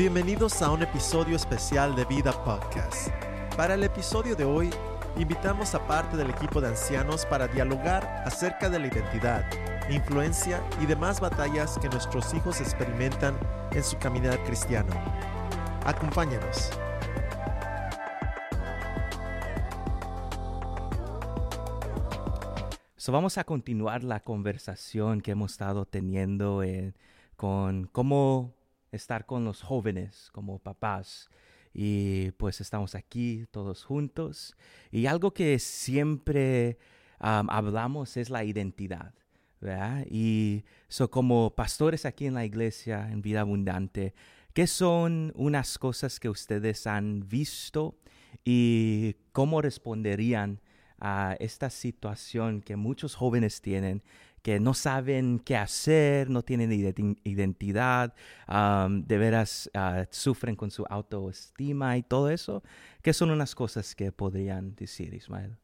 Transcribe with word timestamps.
Bienvenidos 0.00 0.62
a 0.62 0.70
un 0.70 0.80
episodio 0.80 1.36
especial 1.36 1.94
de 1.94 2.06
Vida 2.06 2.32
Podcast. 2.42 3.08
Para 3.54 3.74
el 3.74 3.84
episodio 3.84 4.34
de 4.34 4.46
hoy, 4.46 4.70
invitamos 5.18 5.74
a 5.74 5.86
parte 5.86 6.16
del 6.16 6.30
equipo 6.30 6.58
de 6.62 6.68
ancianos 6.68 7.26
para 7.26 7.46
dialogar 7.46 8.06
acerca 8.24 8.70
de 8.70 8.78
la 8.78 8.86
identidad, 8.86 9.44
influencia 9.90 10.62
y 10.80 10.86
demás 10.86 11.20
batallas 11.20 11.78
que 11.78 11.90
nuestros 11.90 12.32
hijos 12.32 12.62
experimentan 12.62 13.38
en 13.72 13.84
su 13.84 13.98
caminar 13.98 14.42
cristiano. 14.44 14.94
Acompáñanos. 15.84 16.70
Vamos 23.06 23.36
a 23.36 23.44
continuar 23.44 24.02
la 24.02 24.20
conversación 24.20 25.20
que 25.20 25.32
hemos 25.32 25.52
estado 25.52 25.84
teniendo 25.84 26.62
con 27.36 27.84
cómo 27.92 28.54
estar 28.92 29.26
con 29.26 29.44
los 29.44 29.62
jóvenes 29.62 30.30
como 30.32 30.58
papás. 30.58 31.28
Y 31.72 32.32
pues 32.32 32.60
estamos 32.60 32.94
aquí 32.94 33.46
todos 33.50 33.84
juntos. 33.84 34.56
Y 34.90 35.06
algo 35.06 35.32
que 35.32 35.58
siempre 35.58 36.78
hablamos 37.18 38.16
es 38.16 38.30
la 38.30 38.44
identidad. 38.44 39.14
¿verdad? 39.60 40.06
Y 40.10 40.64
so, 40.88 41.10
como 41.10 41.54
pastores 41.54 42.06
aquí 42.06 42.26
en 42.26 42.34
la 42.34 42.44
iglesia, 42.44 43.10
en 43.10 43.20
Vida 43.20 43.42
Abundante, 43.42 44.14
¿qué 44.54 44.66
son 44.66 45.32
unas 45.36 45.78
cosas 45.78 46.18
que 46.18 46.30
ustedes 46.30 46.86
han 46.86 47.28
visto 47.28 47.98
y 48.44 49.16
cómo 49.32 49.60
responderían 49.60 50.60
a 50.98 51.36
esta 51.40 51.70
situación 51.70 52.60
que 52.60 52.76
muchos 52.76 53.14
jóvenes 53.14 53.60
tienen 53.60 54.02
que 54.42 54.58
no 54.60 54.74
saben 54.74 55.38
qué 55.38 55.56
hacer, 55.56 56.30
no 56.30 56.42
tienen 56.42 56.72
identidad, 57.24 58.14
de 58.88 59.18
veras 59.18 59.70
ah, 59.74 60.06
sufren 60.10 60.56
con 60.56 60.70
su 60.70 60.84
autoestima 60.88 61.96
y 61.96 62.02
todo 62.02 62.30
eso, 62.30 62.62
¿qué 63.02 63.12
son 63.12 63.30
unas 63.30 63.54
cosas 63.54 63.94
que 63.94 64.12
podrían 64.12 64.74
decir, 64.74 65.14
Ismael? 65.14 65.56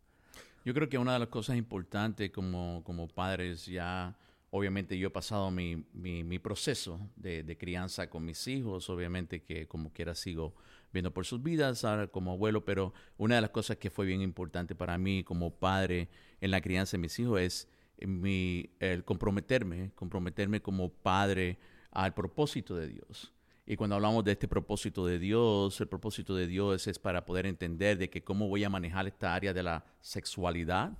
Yo 0.65 0.75
creo 0.75 0.89
que 0.89 0.99
una 0.99 1.15
de 1.15 1.21
las 1.21 1.29
cosas 1.29 1.57
importantes 1.57 2.31
como, 2.31 2.83
como 2.85 3.09
padres 3.09 3.67
ya, 3.67 4.17
obviamente 4.51 4.99
yo 4.99 5.09
he 5.09 5.11
pasado 5.11 5.51
mi, 5.51 5.87
mi, 5.95 6.39
proceso 6.39 7.01
de, 7.15 7.45
de, 7.45 7.57
crianza 7.57 8.11
con 8.11 8.25
mis 8.25 8.47
hijos, 8.49 8.91
obviamente 8.91 9.43
que 9.43 9.69
como 9.69 9.93
quiera 9.93 10.15
sigo 10.15 10.55
viendo 10.93 11.13
por 11.15 11.25
sus 11.25 11.43
vidas 11.43 11.85
ahora 11.85 12.09
como 12.09 12.33
abuelo, 12.33 12.65
pero 12.65 12.93
una 13.17 13.37
de 13.37 13.43
las 13.43 13.51
cosas 13.51 13.77
que 13.77 13.91
fue 13.91 14.07
bien 14.07 14.23
importante 14.23 14.75
para 14.75 14.99
mí 14.99 15.23
como 15.23 15.55
padre 15.55 16.09
en 16.41 16.51
la 16.51 16.61
crianza 16.61 16.97
de 16.97 17.03
mis 17.03 17.19
hijos 17.19 17.41
es 17.41 17.69
el 17.99 19.05
comprometerme, 19.05 19.93
comprometerme 19.95 20.61
como 20.61 20.91
padre 20.91 21.59
al 21.91 22.15
propósito 22.15 22.77
de 22.77 22.89
Dios. 22.89 23.33
Y 23.67 23.77
cuando 23.77 23.97
hablamos 23.97 24.23
de 24.23 24.33
este 24.33 24.47
propósito 24.47 25.07
de 25.07 25.19
Dios, 25.19 25.81
el 25.81 25.89
propósito 25.89 26.37
de 26.37 26.47
Dios 26.47 26.87
es 26.87 26.99
para 26.99 27.25
poder 27.25 27.47
entender 27.47 27.99
de 27.99 28.09
que 28.09 28.23
cómo 28.23 28.49
voy 28.49 28.63
a 28.63 28.71
manejar 28.71 29.09
esta 29.09 29.35
área 29.35 29.53
de 29.53 29.63
la 29.63 29.85
sexualidad, 30.01 30.97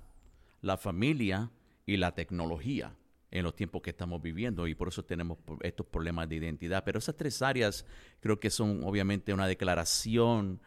la 0.61 0.75
familia 0.75 1.49
y 1.85 1.95
la 1.95 2.13
tecnología 2.13 2.93
en 3.31 3.43
los 3.43 3.55
tiempos 3.55 3.81
que 3.81 3.91
estamos 3.91 4.21
viviendo 4.21 4.67
y 4.67 4.75
por 4.75 4.89
eso 4.89 5.03
tenemos 5.03 5.37
estos 5.61 5.85
problemas 5.85 6.27
de 6.27 6.35
identidad. 6.35 6.83
Pero 6.83 6.99
esas 6.99 7.15
tres 7.15 7.41
áreas 7.41 7.85
creo 8.19 8.39
que 8.39 8.49
son 8.49 8.83
obviamente 8.83 9.33
una 9.33 9.47
declaración 9.47 10.59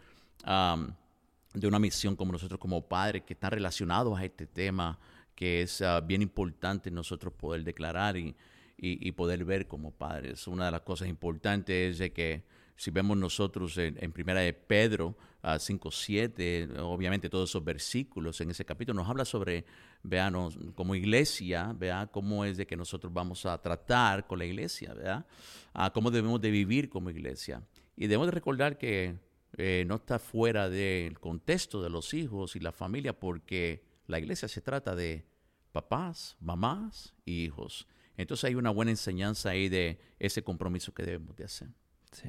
de 1.52 1.66
una 1.66 1.78
misión 1.78 2.16
como 2.16 2.32
nosotros 2.32 2.58
como 2.58 2.88
padres 2.88 3.24
que 3.24 3.34
están 3.34 3.50
relacionados 3.50 4.18
a 4.18 4.24
este 4.24 4.46
tema 4.46 4.98
que 5.40 5.62
es 5.62 5.80
ah, 5.80 6.02
bien 6.02 6.20
importante 6.20 6.90
nosotros 6.90 7.32
poder 7.32 7.64
declarar 7.64 8.18
y, 8.18 8.36
y, 8.76 9.10
poder 9.12 9.46
ver 9.46 9.66
como 9.66 9.90
padres. 9.90 10.46
Una 10.46 10.66
de 10.66 10.70
las 10.70 10.82
cosas 10.82 11.08
importantes 11.08 11.92
es 11.92 11.98
de 11.98 12.12
que 12.12 12.42
si 12.76 12.90
vemos 12.90 13.16
nosotros 13.16 13.78
en, 13.78 14.12
primera 14.12 14.40
de 14.40 14.52
Pedro 14.52 15.16
5.7, 15.42 16.76
ah, 16.76 16.84
obviamente 16.84 17.30
todos 17.30 17.48
esos 17.48 17.64
versículos 17.64 18.38
en 18.42 18.50
ese 18.50 18.66
capítulo 18.66 19.00
nos 19.00 19.08
habla 19.08 19.24
sobre, 19.24 19.64
veanos, 20.02 20.58
como 20.74 20.94
iglesia, 20.94 21.74
vea 21.74 22.06
cómo 22.12 22.44
es 22.44 22.58
de 22.58 22.66
que 22.66 22.76
nosotros 22.76 23.10
vamos 23.10 23.46
a 23.46 23.56
tratar 23.62 24.26
con 24.26 24.40
la 24.40 24.44
iglesia, 24.44 24.92
vea, 24.92 25.26
ah, 25.72 25.90
cómo 25.90 26.10
debemos 26.10 26.38
de 26.42 26.50
vivir 26.50 26.90
como 26.90 27.08
iglesia. 27.08 27.62
Y 27.96 28.08
debemos 28.08 28.26
de 28.26 28.32
recordar 28.32 28.76
que 28.76 29.16
eh, 29.56 29.84
no 29.86 29.94
está 29.94 30.18
fuera 30.18 30.68
del 30.68 31.18
contexto 31.18 31.82
de 31.82 31.88
los 31.88 32.12
hijos 32.12 32.56
y 32.56 32.60
la 32.60 32.72
familia 32.72 33.18
porque 33.18 33.88
la 34.06 34.18
iglesia 34.18 34.48
se 34.48 34.60
trata 34.60 34.94
de 34.94 35.29
papás, 35.72 36.36
mamás 36.40 37.14
y 37.24 37.44
hijos. 37.44 37.86
Entonces 38.16 38.44
hay 38.44 38.54
una 38.54 38.70
buena 38.70 38.90
enseñanza 38.90 39.50
ahí 39.50 39.68
de 39.68 39.98
ese 40.18 40.42
compromiso 40.42 40.92
que 40.92 41.02
debemos 41.02 41.36
de 41.36 41.44
hacer. 41.44 41.68
Sí. 42.12 42.28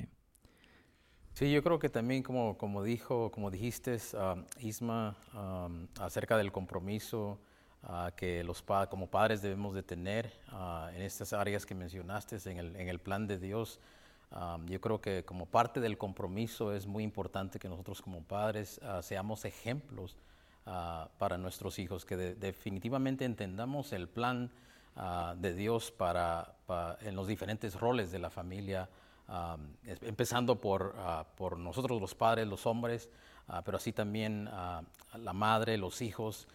Sí, 1.33 1.51
yo 1.51 1.63
creo 1.63 1.79
que 1.79 1.89
también 1.89 2.23
como, 2.23 2.57
como 2.57 2.83
dijo, 2.83 3.31
como 3.31 3.49
dijiste, 3.49 3.97
um, 4.13 4.45
Isma, 4.59 5.15
um, 5.33 5.87
acerca 5.99 6.37
del 6.37 6.51
compromiso 6.51 7.39
uh, 7.83 8.13
que 8.15 8.43
los 8.43 8.61
como 8.61 9.09
padres 9.09 9.41
debemos 9.41 9.73
de 9.73 9.81
tener 9.81 10.31
uh, 10.51 10.89
en 10.89 11.01
estas 11.01 11.33
áreas 11.33 11.65
que 11.65 11.73
mencionaste, 11.73 12.37
en 12.49 12.57
el, 12.57 12.75
en 12.75 12.89
el 12.89 12.99
plan 12.99 13.27
de 13.27 13.39
Dios. 13.39 13.79
Um, 14.31 14.65
yo 14.67 14.79
creo 14.79 15.01
que 15.01 15.25
como 15.25 15.45
parte 15.45 15.79
del 15.79 15.97
compromiso 15.97 16.73
es 16.73 16.85
muy 16.85 17.03
importante 17.03 17.59
que 17.59 17.67
nosotros 17.67 18.01
como 18.01 18.23
padres 18.23 18.79
uh, 18.83 19.01
seamos 19.01 19.45
ejemplos 19.45 20.17
Ah, 20.67 21.09
para 21.17 21.39
nuestros 21.39 21.79
hijos, 21.79 22.05
que 22.05 22.15
definitivamente 22.15 23.25
entendamos 23.25 23.93
el 23.93 24.07
plan 24.07 24.51
ah, 24.95 25.33
de 25.35 25.55
Dios 25.55 25.89
para, 25.89 26.53
en 27.01 27.15
los 27.15 27.25
diferentes 27.25 27.79
roles 27.79 28.11
de 28.11 28.19
la 28.19 28.29
familia, 28.29 28.87
ah, 29.27 29.57
empezando 29.83 30.61
por, 30.61 30.93
por, 31.35 31.57
nosotros 31.57 31.99
los 31.99 32.13
padres, 32.13 32.47
los 32.47 32.67
hombres, 32.67 33.09
pero 33.65 33.77
así 33.77 33.91
también 33.91 34.45
la 34.45 35.33
madre, 35.33 35.79
los 35.79 35.99
hijos. 36.03 36.47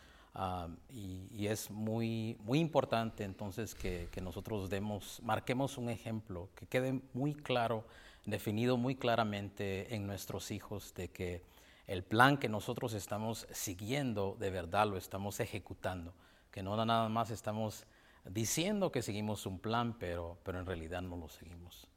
Y, 0.90 1.48
es 1.48 1.68
muy, 1.70 2.36
muy 2.44 2.60
importante 2.60 3.24
entonces 3.24 3.74
que, 3.74 4.08
que, 4.12 4.20
nosotros 4.20 4.70
demos, 4.70 5.20
marquemos 5.24 5.78
un 5.78 5.88
ejemplo, 5.88 6.48
que 6.54 6.66
quede 6.66 7.00
muy 7.12 7.34
claro, 7.34 7.84
definido 8.24 8.76
muy 8.76 8.94
claramente 8.94 9.94
en 9.96 10.06
nuestros 10.06 10.52
hijos 10.52 10.94
de 10.94 11.08
que 11.08 11.42
el 11.86 12.02
plan 12.02 12.36
que 12.36 12.48
nosotros 12.48 12.92
estamos 12.94 13.46
siguiendo, 13.50 14.36
de 14.38 14.50
verdad 14.50 14.86
lo 14.86 14.96
estamos 14.96 15.40
ejecutando, 15.40 16.14
que 16.50 16.62
no 16.62 16.84
nada 16.84 17.08
más 17.08 17.30
estamos 17.30 17.86
diciendo 18.24 18.90
que 18.90 19.02
seguimos 19.02 19.46
un 19.46 19.58
plan, 19.58 19.96
pero, 19.98 20.38
pero 20.42 20.58
en 20.58 20.66
realidad 20.66 21.02
no 21.02 21.16
lo 21.16 21.28
seguimos. 21.28 21.88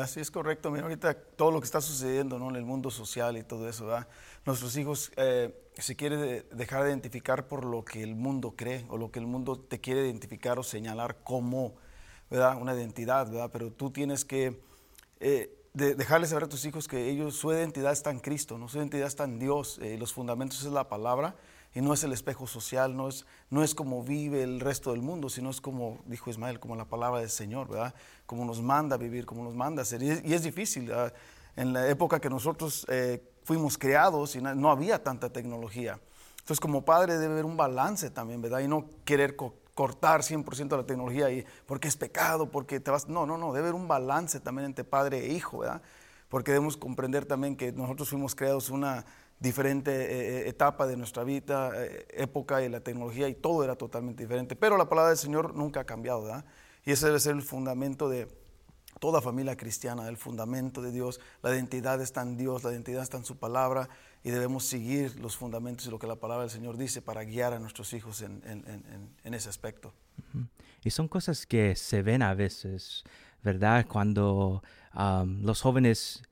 Así 0.00 0.20
es 0.20 0.30
correcto. 0.30 0.70
Mira, 0.70 0.84
ahorita 0.84 1.14
todo 1.14 1.50
lo 1.50 1.60
que 1.60 1.64
está 1.64 1.80
sucediendo 1.80 2.38
¿no? 2.38 2.50
en 2.50 2.56
el 2.56 2.64
mundo 2.64 2.90
social 2.90 3.36
y 3.36 3.42
todo 3.42 3.68
eso, 3.68 3.86
¿verdad? 3.86 4.08
nuestros 4.44 4.76
hijos 4.76 5.12
eh, 5.16 5.70
se 5.76 5.96
quieren 5.96 6.44
dejar 6.52 6.84
de 6.84 6.90
identificar 6.90 7.46
por 7.46 7.64
lo 7.64 7.84
que 7.84 8.02
el 8.02 8.14
mundo 8.14 8.54
cree 8.56 8.84
o 8.88 8.96
lo 8.96 9.10
que 9.10 9.20
el 9.20 9.26
mundo 9.26 9.58
te 9.58 9.80
quiere 9.80 10.04
identificar 10.06 10.58
o 10.58 10.62
señalar 10.62 11.22
como 11.22 11.74
¿verdad? 12.30 12.60
una 12.60 12.74
identidad, 12.74 13.30
¿verdad? 13.30 13.50
pero 13.52 13.72
tú 13.72 13.90
tienes 13.90 14.24
que 14.24 14.60
eh, 15.20 15.63
de 15.74 15.96
dejarles 15.96 16.30
saber 16.30 16.44
a 16.44 16.48
tus 16.48 16.64
hijos 16.64 16.86
que 16.86 17.10
ellos, 17.10 17.34
su 17.36 17.52
identidad 17.52 17.92
está 17.92 18.10
en 18.10 18.20
Cristo, 18.20 18.58
¿no? 18.58 18.68
su 18.68 18.78
identidad 18.78 19.08
está 19.08 19.24
en 19.24 19.40
Dios, 19.40 19.78
eh, 19.82 19.98
los 19.98 20.12
fundamentos 20.12 20.62
es 20.64 20.70
la 20.70 20.88
palabra 20.88 21.34
y 21.74 21.80
no 21.80 21.92
es 21.92 22.04
el 22.04 22.12
espejo 22.12 22.46
social, 22.46 22.96
no 22.96 23.08
es, 23.08 23.26
no 23.50 23.64
es 23.64 23.74
como 23.74 24.04
vive 24.04 24.44
el 24.44 24.60
resto 24.60 24.92
del 24.92 25.02
mundo, 25.02 25.28
sino 25.28 25.50
es 25.50 25.60
como, 25.60 26.00
dijo 26.06 26.30
Ismael, 26.30 26.60
como 26.60 26.76
la 26.76 26.84
palabra 26.84 27.18
del 27.20 27.30
Señor, 27.30 27.68
¿verdad? 27.68 27.92
Como 28.26 28.44
nos 28.44 28.62
manda 28.62 28.96
vivir, 28.96 29.26
como 29.26 29.42
nos 29.42 29.56
manda 29.56 29.82
a 29.82 29.84
ser. 29.84 30.00
Y 30.00 30.32
es, 30.32 30.42
difícil. 30.44 30.92
En 31.56 31.72
la 31.72 31.88
época 31.88 32.20
que 32.20 32.30
nosotros 32.30 32.86
eh, 32.88 33.20
fuimos 33.42 33.76
creados 33.76 34.36
y 34.36 34.40
no, 34.40 34.70
había 34.70 35.02
tanta 35.02 35.32
tecnología. 35.32 35.98
Entonces, 36.38 36.60
como 36.60 36.84
padre 36.84 37.18
debe 37.18 37.32
haber 37.32 37.44
un 37.44 37.56
balance 37.56 38.08
también, 38.10 38.40
¿verdad? 38.40 38.60
Y 38.60 38.68
no 38.68 38.88
querer 39.04 39.34
cortar 39.74 40.22
100% 40.22 40.76
la 40.76 40.86
tecnología 40.86 41.30
y 41.30 41.44
porque 41.66 41.88
es 41.88 41.96
pecado, 41.96 42.50
porque 42.50 42.80
te 42.80 42.90
vas... 42.90 43.08
No, 43.08 43.26
no, 43.26 43.36
no, 43.36 43.52
debe 43.52 43.68
haber 43.68 43.80
un 43.80 43.88
balance 43.88 44.40
también 44.40 44.66
entre 44.66 44.84
padre 44.84 45.26
e 45.26 45.32
hijo, 45.32 45.58
¿verdad? 45.58 45.82
Porque 46.28 46.52
debemos 46.52 46.76
comprender 46.76 47.26
también 47.26 47.56
que 47.56 47.72
nosotros 47.72 48.08
fuimos 48.08 48.34
creados 48.34 48.70
una 48.70 49.04
diferente 49.38 49.90
eh, 49.90 50.46
eh, 50.46 50.48
etapa 50.48 50.86
de 50.86 50.96
nuestra 50.96 51.24
vida, 51.24 51.72
eh, 51.74 52.06
época 52.10 52.62
y 52.62 52.68
la 52.68 52.80
tecnología 52.80 53.28
y 53.28 53.34
todo 53.34 53.64
era 53.64 53.76
totalmente 53.76 54.22
diferente. 54.22 54.56
Pero 54.56 54.76
la 54.76 54.88
palabra 54.88 55.10
del 55.10 55.18
Señor 55.18 55.54
nunca 55.54 55.80
ha 55.80 55.84
cambiado, 55.84 56.22
¿verdad? 56.22 56.44
Y 56.84 56.92
ese 56.92 57.06
debe 57.06 57.20
ser 57.20 57.34
el 57.34 57.42
fundamento 57.42 58.08
de 58.08 58.28
toda 59.00 59.20
familia 59.20 59.56
cristiana, 59.56 60.08
el 60.08 60.16
fundamento 60.16 60.80
de 60.80 60.92
Dios. 60.92 61.20
La 61.42 61.50
identidad 61.50 62.00
está 62.00 62.22
en 62.22 62.36
Dios, 62.36 62.62
la 62.62 62.70
identidad 62.70 63.02
está 63.02 63.16
en 63.16 63.24
su 63.24 63.36
palabra 63.36 63.88
y 64.24 64.30
debemos 64.30 64.64
seguir 64.64 65.20
los 65.20 65.36
fundamentos 65.36 65.86
y 65.86 65.90
lo 65.90 65.98
que 65.98 66.06
la 66.06 66.16
palabra 66.16 66.44
del 66.44 66.50
Señor 66.50 66.78
dice 66.78 67.02
para 67.02 67.22
guiar 67.24 67.52
a 67.52 67.58
nuestros 67.58 67.92
hijos 67.92 68.22
en, 68.22 69.12
ese 69.22 69.48
aspecto. 69.50 69.92
Y 70.82 70.90
son 70.90 71.08
cosas 71.08 71.46
que 71.46 71.76
se 71.76 72.02
ven 72.02 72.22
a 72.22 72.32
veces, 72.32 73.04
¿verdad? 73.42 73.86
Cuando 73.86 74.62
los 74.94 75.60
jóvenes 75.60 76.22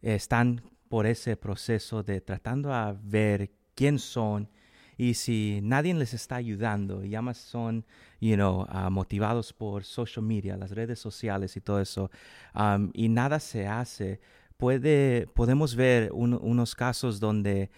están 0.00 0.62
por 0.88 1.06
ese 1.06 1.36
proceso 1.36 2.02
de 2.02 2.22
tratando 2.22 2.72
a 2.72 2.96
ver 2.98 3.50
quién 3.74 3.98
son 3.98 4.48
Y 4.96 5.12
si 5.12 5.60
nadie 5.62 5.92
les 5.92 6.14
está 6.14 6.36
ayudando, 6.36 7.04
y 7.04 7.14
más 7.20 7.36
son, 7.36 7.84
you 8.18 8.34
know, 8.34 8.64
ah, 8.70 8.88
motivados 8.88 9.52
por 9.52 9.84
social 9.84 10.24
media, 10.24 10.56
las 10.56 10.70
redes 10.70 10.98
sociales 10.98 11.54
y 11.54 11.60
todo 11.60 11.82
eso, 11.82 12.10
um, 12.54 12.90
y 12.94 13.10
nada 13.10 13.38
se 13.38 13.66
hace, 13.66 14.20
puede, 14.56 15.26
podemos 15.34 15.74
ver 15.76 16.10
unos 16.12 16.74
casos 16.74 17.20
donde 17.20 17.70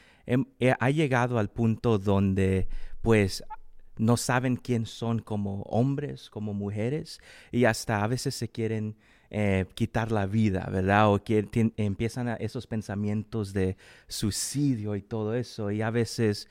ha 0.78 0.90
llegado 0.90 1.38
al 1.38 1.50
punto 1.50 1.98
donde, 1.98 2.69
pues, 3.02 3.44
no 3.96 4.16
saben 4.16 4.56
quién 4.56 4.86
son 4.86 5.19
como 5.19 5.62
hombres, 5.62 6.30
como 6.30 6.54
mujeres, 6.54 7.20
y 7.50 7.64
hasta 7.64 8.02
a 8.02 8.06
veces 8.06 8.34
se 8.34 8.48
quieren 8.48 8.96
eh, 9.30 9.66
quitar 9.75 10.12
la 10.12 10.26
vida, 10.26 10.69
¿verdad? 10.72 11.12
O 11.12 11.20
empiezan 11.76 12.28
esos 12.40 12.66
pensamientos 12.66 13.52
de 13.52 13.76
suicidio 14.06 14.96
y 14.96 15.02
todo 15.02 15.34
eso, 15.34 15.70
y 15.70 15.82
a 15.82 15.90
veces, 15.90 16.48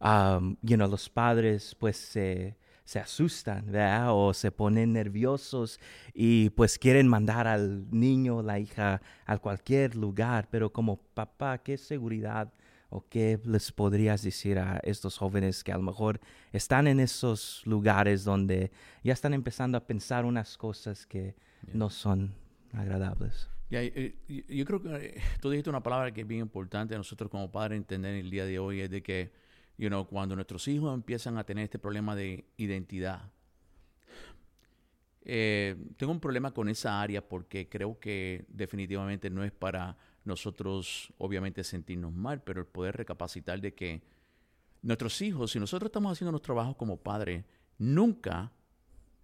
um, 0.00 0.56
los 0.62 1.08
padres 1.08 1.74
pues 1.78 1.96
se, 1.96 2.56
se 2.90 2.98
asustan, 2.98 3.66
¿verdad? 3.66 4.08
O 4.08 4.34
se 4.34 4.50
ponen 4.50 4.92
nerviosos 4.94 5.78
y 6.12 6.50
pues 6.50 6.76
quieren 6.76 7.06
mandar 7.06 7.46
al 7.46 7.88
niño, 7.92 8.42
la 8.42 8.58
hija, 8.58 9.00
a 9.26 9.38
cualquier 9.38 9.94
lugar, 9.94 10.48
pero 10.50 10.72
como 10.72 10.96
papá, 10.96 11.58
¿qué 11.58 11.78
seguridad 11.78 12.52
¿O 12.92 13.06
qué 13.08 13.38
les 13.44 13.70
podrías 13.70 14.22
decir 14.22 14.58
a 14.58 14.80
estos 14.82 15.16
jóvenes 15.16 15.62
que 15.62 15.70
a 15.70 15.76
lo 15.76 15.84
mejor 15.84 16.18
están 16.52 16.88
en 16.88 16.98
esos 16.98 17.62
lugares 17.64 18.24
donde 18.24 18.72
ya 19.04 19.12
están 19.12 19.32
empezando 19.32 19.78
a 19.78 19.86
pensar 19.86 20.24
unas 20.24 20.58
cosas 20.58 21.06
que 21.06 21.36
no 21.72 21.88
son 21.88 22.34
agradables? 22.72 23.48
yo 23.70 24.64
creo 24.64 24.82
que 24.82 24.96
eh, 24.96 25.22
tú 25.40 25.50
dijiste 25.50 25.70
una 25.70 25.84
palabra 25.84 26.10
que 26.10 26.22
es 26.22 26.26
bien 26.26 26.40
importante 26.40 26.96
a 26.96 26.98
nosotros 26.98 27.30
como 27.30 27.52
padres 27.52 27.76
entender 27.76 28.16
el 28.16 28.28
día 28.28 28.44
de 28.44 28.58
hoy, 28.58 28.80
es 28.80 28.90
de 28.90 29.04
que 29.04 29.30
you 29.80 29.88
know, 29.88 30.06
cuando 30.06 30.34
nuestros 30.34 30.68
hijos 30.68 30.92
empiezan 30.92 31.38
a 31.38 31.44
tener 31.44 31.64
este 31.64 31.78
problema 31.78 32.14
de 32.14 32.44
identidad, 32.58 33.32
eh, 35.22 35.74
tengo 35.96 36.12
un 36.12 36.20
problema 36.20 36.52
con 36.52 36.68
esa 36.68 37.00
área 37.00 37.26
porque 37.26 37.66
creo 37.66 37.98
que 37.98 38.44
definitivamente 38.48 39.30
no 39.30 39.42
es 39.42 39.52
para 39.52 39.96
nosotros 40.24 41.14
obviamente 41.16 41.64
sentirnos 41.64 42.12
mal, 42.12 42.42
pero 42.42 42.60
el 42.60 42.66
poder 42.66 42.94
recapacitar 42.94 43.58
de 43.62 43.74
que 43.74 44.02
nuestros 44.82 45.22
hijos, 45.22 45.52
si 45.52 45.58
nosotros 45.58 45.88
estamos 45.88 46.12
haciendo 46.12 46.32
nuestro 46.32 46.54
trabajo 46.54 46.76
como 46.76 46.98
padres, 46.98 47.46
nunca 47.78 48.52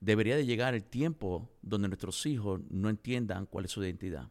debería 0.00 0.36
de 0.36 0.46
llegar 0.46 0.74
el 0.74 0.84
tiempo 0.84 1.50
donde 1.60 1.88
nuestros 1.88 2.24
hijos 2.24 2.62
no 2.70 2.88
entiendan 2.88 3.44
cuál 3.44 3.66
es 3.66 3.72
su 3.72 3.84
identidad. 3.84 4.30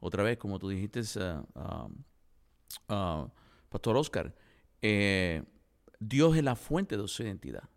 Otra 0.00 0.22
vez, 0.22 0.38
como 0.38 0.58
tú 0.58 0.70
dijiste, 0.70 1.00
uh, 1.00 1.90
uh, 2.88 3.30
Pastor 3.68 3.96
Oscar, 3.98 4.34
eh, 4.88 5.42
Dios 5.98 6.36
es 6.36 6.44
la 6.44 6.54
fuente 6.54 6.96
de 6.96 7.08
su 7.08 7.22
identidad. 7.22 7.68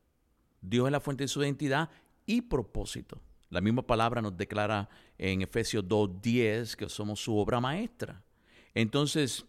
Dios 0.62 0.86
es 0.86 0.92
la 0.92 1.00
fuente 1.00 1.24
de 1.24 1.28
su 1.28 1.42
identidad 1.42 1.90
y 2.26 2.42
propósito. 2.42 3.20
La 3.50 3.62
misma 3.62 3.82
palabra 3.82 4.22
nos 4.22 4.38
declara 4.38 4.88
en 5.18 5.42
Efesios 5.42 5.84
2.10 5.86 6.76
que 6.76 6.88
somos 6.88 7.20
su 7.20 7.36
obra 7.36 7.60
maestra. 7.60 8.22
Entonces, 8.76 9.46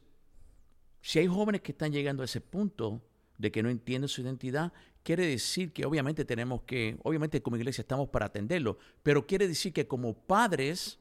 si 1.02 1.18
hay 1.18 1.26
jóvenes 1.26 1.60
que 1.60 1.72
están 1.72 1.92
llegando 1.92 2.22
a 2.22 2.24
ese 2.24 2.40
punto 2.40 3.02
de 3.36 3.52
que 3.52 3.62
no 3.62 3.68
entienden 3.68 4.08
su 4.08 4.22
identidad, 4.22 4.72
quiere 5.02 5.26
decir 5.26 5.72
que 5.72 5.84
obviamente 5.84 6.24
tenemos 6.24 6.62
que, 6.62 6.98
obviamente 7.02 7.42
como 7.42 7.56
iglesia 7.56 7.82
estamos 7.82 8.08
para 8.08 8.26
atenderlo, 8.26 8.78
pero 9.02 9.26
quiere 9.26 9.48
decir 9.48 9.74
que 9.74 9.86
como 9.86 10.14
padres, 10.14 10.98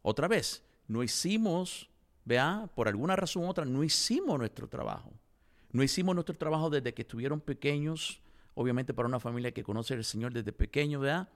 otra 0.00 0.26
vez, 0.26 0.64
no 0.86 1.02
hicimos, 1.02 1.90
vea, 2.24 2.70
por 2.74 2.88
alguna 2.88 3.14
razón 3.14 3.44
u 3.44 3.48
otra, 3.48 3.66
no 3.66 3.84
hicimos 3.84 4.38
nuestro 4.38 4.68
trabajo. 4.68 5.12
No 5.72 5.82
hicimos 5.82 6.14
nuestro 6.14 6.36
trabajo 6.36 6.70
desde 6.70 6.94
que 6.94 7.02
estuvieron 7.02 7.40
pequeños, 7.40 8.20
obviamente 8.54 8.94
para 8.94 9.08
una 9.08 9.20
familia 9.20 9.52
que 9.52 9.62
conoce 9.62 9.94
al 9.94 10.04
Señor 10.04 10.32
desde 10.32 10.52
pequeño, 10.52 11.00
¿verdad? 11.00 11.28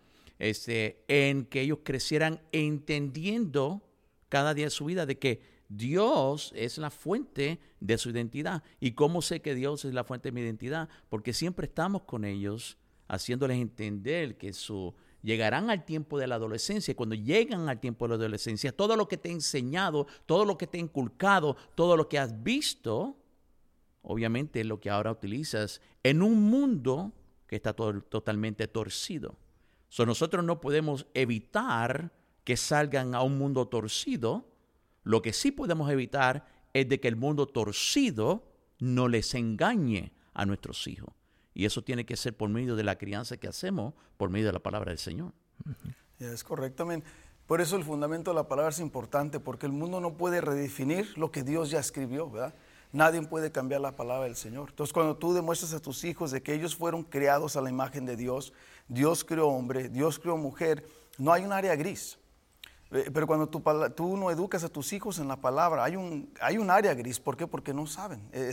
este, 0.43 1.05
en 1.07 1.45
que 1.45 1.61
ellos 1.61 1.79
crecieran 1.85 2.41
entendiendo 2.51 3.83
cada 4.29 4.55
día 4.55 4.67
de 4.67 4.71
su 4.71 4.87
vida 4.87 5.07
de 5.07 5.17
que 5.17 5.41
Dios 5.69 6.53
es 6.57 6.79
la 6.79 6.91
fuente 6.91 7.61
de 7.79 7.97
su 7.97 8.11
identidad. 8.11 8.65
¿Y 8.81 8.93
cómo 8.93 9.23
sé 9.23 9.41
que 9.41 9.55
Dios 9.55 9.85
es 9.85 9.95
la 9.95 10.03
fuente 10.03 10.29
de 10.29 10.33
mi 10.33 10.41
identidad? 10.41 10.89
Porque 11.09 11.33
siempre 11.33 11.67
estamos 11.67 12.03
con 12.03 12.25
ellos 12.25 12.77
haciéndoles 13.07 13.59
entender 13.59 14.37
que 14.37 14.53
su, 14.53 14.95
llegarán 15.23 15.71
al 15.71 15.85
tiempo 15.85 16.19
de 16.19 16.27
la 16.27 16.35
adolescencia. 16.35 16.97
Cuando 16.97 17.15
llegan 17.15 17.69
al 17.69 17.79
tiempo 17.79 18.05
de 18.05 18.11
la 18.11 18.15
adolescencia, 18.17 18.73
todo 18.73 18.97
lo 18.97 19.07
que 19.07 19.17
te 19.17 19.29
he 19.29 19.33
enseñado, 19.33 20.09
todo 20.27 20.45
lo 20.45 20.59
que 20.59 20.67
te 20.67 20.79
he 20.79 20.81
inculcado, 20.81 21.57
todo 21.77 21.97
lo 21.97 22.09
que 22.09 22.19
has 22.19 22.43
visto, 22.43 23.17
obviamente 24.03 24.61
es 24.61 24.67
lo 24.67 24.81
que 24.81 24.91
ahora 24.91 25.11
utilizas 25.11 25.81
en 26.03 26.23
un 26.23 26.43
mundo 26.43 27.13
que 27.47 27.57
está 27.57 27.73
totalmente 27.75 28.69
torcido. 28.69 29.37
So, 29.89 30.07
nosotros 30.07 30.45
no 30.45 30.61
podemos 30.61 31.07
evitar 31.15 32.13
que 32.45 32.57
salgan 32.57 33.15
a 33.15 33.23
un 33.23 33.39
mundo 33.39 33.69
torcido. 33.69 34.49
Lo 35.03 35.23
que 35.23 35.33
sí 35.33 35.53
podemos 35.53 35.91
evitar 35.91 36.47
es 36.73 36.89
de 36.89 37.01
que 37.01 37.09
el 37.09 37.17
mundo 37.17 37.47
torcido 37.47 38.51
no 38.79 39.09
les 39.09 39.35
engañe 39.35 40.13
a 40.35 40.47
nuestros 40.47 40.87
hijos. 40.87 41.15
Y 41.55 41.67
eso 41.67 41.83
tiene 41.83 42.07
que 42.07 42.17
ser 42.17 42.37
por 42.37 42.49
medio 42.49 42.77
de 42.77 42.85
la 42.85 42.97
crianza 42.97 43.37
que 43.37 43.49
hacemos, 43.49 43.95
por 44.17 44.31
medio 44.31 44.47
de 44.47 44.53
la 44.53 44.63
palabra 44.63 44.91
del 44.91 44.99
Señor. 44.99 45.33
Es 46.19 46.43
correctamente. 46.43 47.07
Por 47.47 47.61
eso 47.61 47.77
el 47.77 47.85
fundamento 47.85 48.31
de 48.31 48.37
la 48.37 48.49
palabra 48.49 48.71
es 48.71 48.79
importante, 48.79 49.41
porque 49.41 49.67
el 49.67 49.73
mundo 49.73 50.01
no 50.01 50.17
puede 50.17 50.41
redefinir 50.41 51.19
lo 51.19 51.31
que 51.31 51.43
Dios 51.43 51.71
ya 51.71 51.81
escribió, 51.81 52.31
¿verdad? 52.31 52.55
Nadie 52.93 53.23
puede 53.23 53.51
cambiar 53.51 53.81
la 53.81 53.97
palabra 53.97 54.25
del 54.25 54.37
Señor. 54.37 54.69
Entonces, 54.71 54.93
cuando 54.93 55.17
tú 55.17 55.33
demuestras 55.33 55.73
a 55.73 55.81
tus 55.81 56.05
hijos 56.05 56.31
de 56.31 56.43
que 56.43 56.53
ellos 56.53 56.77
fueron 56.77 57.03
creados 57.03 57.57
a 57.57 57.63
la 57.63 57.71
imagen 57.71 58.05
de 58.05 58.17
Dios, 58.17 58.53
Dios 58.87 59.25
creó 59.25 59.49
hombre, 59.49 59.89
Dios 59.89 60.19
creó 60.19 60.37
mujer, 60.37 60.87
no 61.17 61.33
hay 61.33 61.45
un 61.45 61.53
área 61.53 61.75
gris. 61.75 62.19
Eh, 62.93 63.11
pero 63.13 63.27
cuando 63.27 63.49
tú, 63.49 64.17
no 64.19 64.31
educas 64.31 64.65
a 64.65 64.69
tus 64.69 64.93
hijos 64.93 65.19
en 65.19 65.27
la 65.27 65.37
palabra, 65.37 65.85
hay 65.85 65.97
un, 65.97 66.31
hay 66.41 66.59
un 66.59 66.71
área 66.71 66.93
gris. 66.93 67.19
¿Por 67.19 67.37
qué? 67.37 67.47
Porque 67.47 67.73
no 67.73 67.87
saben. 67.87 68.21
Eh, 68.33 68.53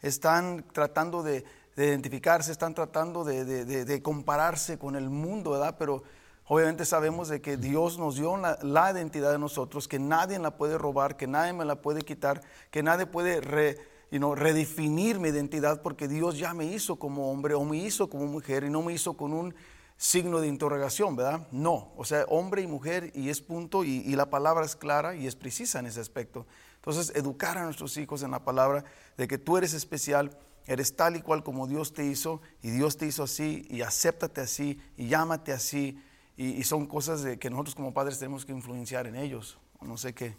están 0.00 0.64
tratando 0.72 1.24
de, 1.24 1.44
identificarse, 1.76 2.52
están 2.52 2.74
tratando 2.74 3.24
de, 3.24 4.00
compararse 4.02 4.78
con 4.78 4.94
el 4.94 5.10
mundo, 5.10 5.50
¿verdad? 5.50 5.74
Pero 5.78 6.04
obviamente 6.46 6.84
sabemos 6.84 7.28
de 7.28 7.40
que 7.40 7.56
Dios 7.56 7.98
nos 7.98 8.16
dio 8.16 8.36
la, 8.36 8.92
identidad 8.92 9.32
de 9.32 9.38
nosotros, 9.38 9.88
que 9.88 9.98
nadie 9.98 10.38
la 10.38 10.56
puede 10.56 10.78
robar, 10.78 11.16
que 11.16 11.26
nadie 11.26 11.52
me 11.52 11.64
la 11.64 11.76
puede 11.76 12.02
quitar, 12.02 12.42
que 12.70 12.82
nadie 12.82 13.06
puede 13.06 13.40
redefinir 13.40 15.18
mi 15.18 15.28
identidad 15.28 15.82
porque 15.82 16.08
Dios 16.08 16.38
ya 16.38 16.54
me 16.54 16.66
hizo 16.66 16.96
como 16.96 17.30
hombre 17.30 17.54
o 17.54 17.64
me 17.64 17.78
hizo 17.78 18.08
como 18.08 18.26
mujer 18.26 18.64
y 18.64 18.70
no 18.70 18.82
me 18.82 18.92
hizo 18.92 19.14
con 19.14 19.32
un 19.32 19.54
signo 19.96 20.40
de 20.40 20.48
interrogación, 20.48 21.14
¿verdad? 21.14 21.46
No, 21.52 21.92
o 21.96 22.04
sea, 22.04 22.24
hombre 22.28 22.62
y 22.62 22.66
mujer 22.66 23.12
y 23.14 23.28
es 23.28 23.40
punto 23.40 23.84
y, 23.84 24.02
la 24.16 24.30
palabra 24.30 24.64
es 24.64 24.74
clara 24.74 25.14
y 25.14 25.28
es 25.28 25.36
precisa 25.36 25.78
en 25.78 25.86
ese 25.86 26.00
aspecto. 26.00 26.44
Entonces, 26.76 27.12
educar 27.14 27.56
a 27.56 27.64
nuestros 27.64 27.96
hijos 27.96 28.24
en 28.24 28.32
la 28.32 28.44
palabra 28.44 28.84
de 29.16 29.28
que 29.28 29.38
tú 29.38 29.56
eres 29.56 29.74
especial, 29.74 30.36
eres 30.66 30.96
tal 30.96 31.14
y 31.14 31.22
cual 31.22 31.44
como 31.44 31.68
Dios 31.68 31.92
te 31.92 32.04
hizo 32.04 32.40
y 32.62 32.70
Dios 32.70 32.96
te 32.96 33.06
hizo 33.06 33.22
así 33.22 33.64
y 33.70 33.82
acéptate 33.82 34.40
así 34.40 34.80
y 34.96 35.06
llámate 35.06 35.52
así 35.52 36.02
y, 36.42 36.62
son 36.64 36.86
cosas 36.86 37.22
de 37.22 37.38
que 37.38 37.50
nosotros 37.50 37.74
como 37.74 37.92
padres 37.92 38.18
tenemos 38.18 38.44
que 38.44 38.52
influenciar 38.52 39.06
en 39.06 39.16
ellos. 39.16 39.58
No 39.80 39.96
sé 39.96 40.14
qué. 40.14 40.34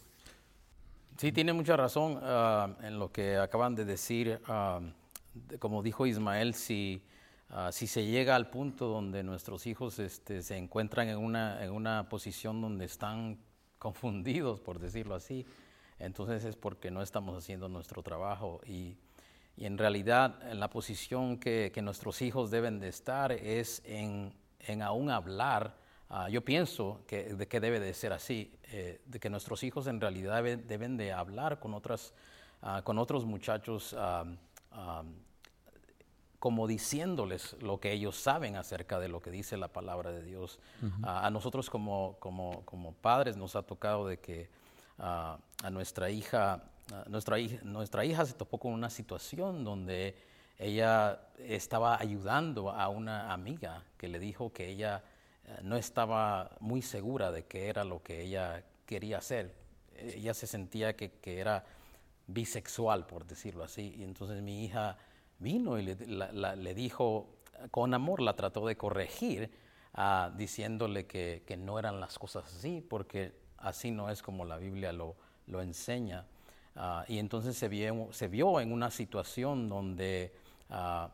Sí, 1.17 1.31
tiene 1.31 1.53
mucha 1.53 1.77
razón 1.77 2.19
ah, 2.22 2.75
en 2.81 3.00
lo 3.00 3.12
que 3.12 3.38
acaban 3.38 3.75
de 3.75 3.86
decir. 3.86 4.41
Ah, 4.48 4.79
como 5.60 5.81
dijo 5.81 6.05
Ismael, 6.05 6.53
si 6.53 7.03
Ah, 7.55 7.72
si 7.72 7.86
se 7.86 8.03
llega 8.03 8.36
al 8.36 8.50
punto 8.50 8.88
donde 8.88 9.22
nuestros 9.22 9.67
hijos 9.67 10.00
este, 10.00 10.41
se 10.41 10.57
encuentran 10.57 11.07
en 11.10 11.19
una, 11.19 11.63
en 11.63 11.69
una 11.69 12.10
posición 12.10 12.60
donde 12.60 12.86
están 12.86 13.38
confundidos, 13.77 14.60
por 14.60 14.79
decirlo 14.79 15.13
así, 15.13 15.45
entonces 16.00 16.45
es 16.45 16.55
porque 16.55 16.89
no 16.89 17.03
estamos 17.03 17.38
haciendo 17.38 17.69
nuestro 17.69 18.01
trabajo. 18.01 18.60
Y, 18.65 18.98
y 19.55 19.65
en 19.65 19.77
realidad 19.77 20.39
en 20.50 20.60
la 20.60 20.72
posición 20.72 21.38
que, 21.38 21.72
que, 21.72 21.83
nuestros 21.83 22.24
hijos 22.24 22.50
deben 22.50 22.79
de 22.79 22.88
estar 22.88 23.31
es 23.31 23.83
en, 23.86 24.33
en 24.60 24.81
aún 24.81 25.12
hablar. 25.12 25.77
Uh, 26.13 26.27
yo 26.27 26.46
pienso 26.46 27.01
que, 27.08 27.34
de 27.34 27.48
que 27.48 27.60
debe 27.60 27.79
de 27.79 27.91
ser 27.96 28.13
así, 28.13 28.55
eh, 28.65 29.01
de 29.03 29.20
que 29.20 29.32
nuestros 29.32 29.63
hijos 29.63 29.88
en 29.88 30.00
realidad 30.00 30.43
deben, 30.43 30.67
deben 30.67 30.96
de 30.96 31.12
hablar 31.12 31.60
con, 31.60 31.74
otras, 31.74 32.13
uh, 32.62 32.84
con 32.84 33.00
otros 33.00 33.25
muchachos 33.25 33.96
como 36.38 36.67
diciéndoles 36.67 37.55
lo 37.62 37.79
que 37.79 37.93
ellos 37.93 38.15
saben 38.17 38.58
acerca 38.58 39.00
de 39.00 39.08
lo 39.08 39.22
que 39.22 39.32
dice 39.32 39.58
la 39.58 39.70
palabra 39.70 40.12
de 40.12 40.22
Dios. 40.22 40.60
a, 41.01 41.29
nosotros 41.32 41.70
como, 41.70 42.17
como, 42.20 42.63
como, 42.65 42.93
padres 42.93 43.38
nos 43.38 43.55
ha 43.55 43.63
tocado 43.63 44.05
de 44.05 44.20
que 44.20 44.50
a 44.98 45.39
nuestra 45.72 46.10
hija, 46.10 46.63
nuestra 47.08 47.39
hija, 47.39 47.63
nuestra 47.63 48.03
hija 48.03 48.25
se 48.25 48.34
topó 48.34 48.60
con 48.60 48.74
una 48.74 48.89
situación 48.89 49.63
donde 49.63 50.17
ella 50.60 51.22
estaba 51.39 51.98
ayudando 51.98 52.72
a 52.72 52.89
una 52.89 53.32
amiga 53.32 53.84
que 53.98 54.10
le 54.10 54.20
dijo 54.20 54.51
que 54.51 54.67
ella 54.67 55.01
no 55.62 55.76
estaba 55.76 56.56
muy 56.60 56.82
segura 56.82 57.32
de 57.32 57.46
qué 57.46 57.68
era 57.68 57.84
lo 57.84 58.02
que 58.02 58.22
ella 58.22 58.64
quería 58.86 59.18
hacer. 59.18 59.54
Ella 59.98 60.34
se 60.34 60.48
sentía 60.48 60.96
que, 60.96 61.12
que 61.12 61.40
era 61.40 61.66
bisexual, 62.28 63.06
por 63.06 63.26
decirlo 63.26 63.64
así, 63.64 63.96
y 63.98 64.04
entonces 64.04 64.42
mi 64.42 64.66
hija 64.66 64.98
vino 65.40 65.78
y 65.78 65.84
le, 65.84 66.74
dijo, 66.74 67.28
con 67.72 67.94
amor 67.94 68.22
la 68.22 68.36
trató 68.36 68.66
de 68.66 68.78
corregir, 68.78 69.52
ah, 69.94 70.32
diciéndole 70.36 71.06
que, 71.06 71.44
no 71.58 71.80
eran 71.80 72.00
las 72.00 72.18
cosas 72.18 72.46
así, 72.46 72.82
porque 72.82 73.34
así 73.58 73.92
no 73.92 74.10
es 74.10 74.22
como 74.22 74.46
la 74.46 74.58
Biblia 74.58 74.94
lo, 74.94 75.16
enseña. 75.62 76.26
Ah, 76.76 77.06
y 77.08 77.20
entonces 77.20 77.56
se 77.58 77.68
vio, 77.68 78.10
se 78.12 78.28
vio 78.28 78.60
en 78.60 78.72
una 78.72 78.90
situación 78.90 79.70
donde 79.70 80.34
ah, 80.70 81.12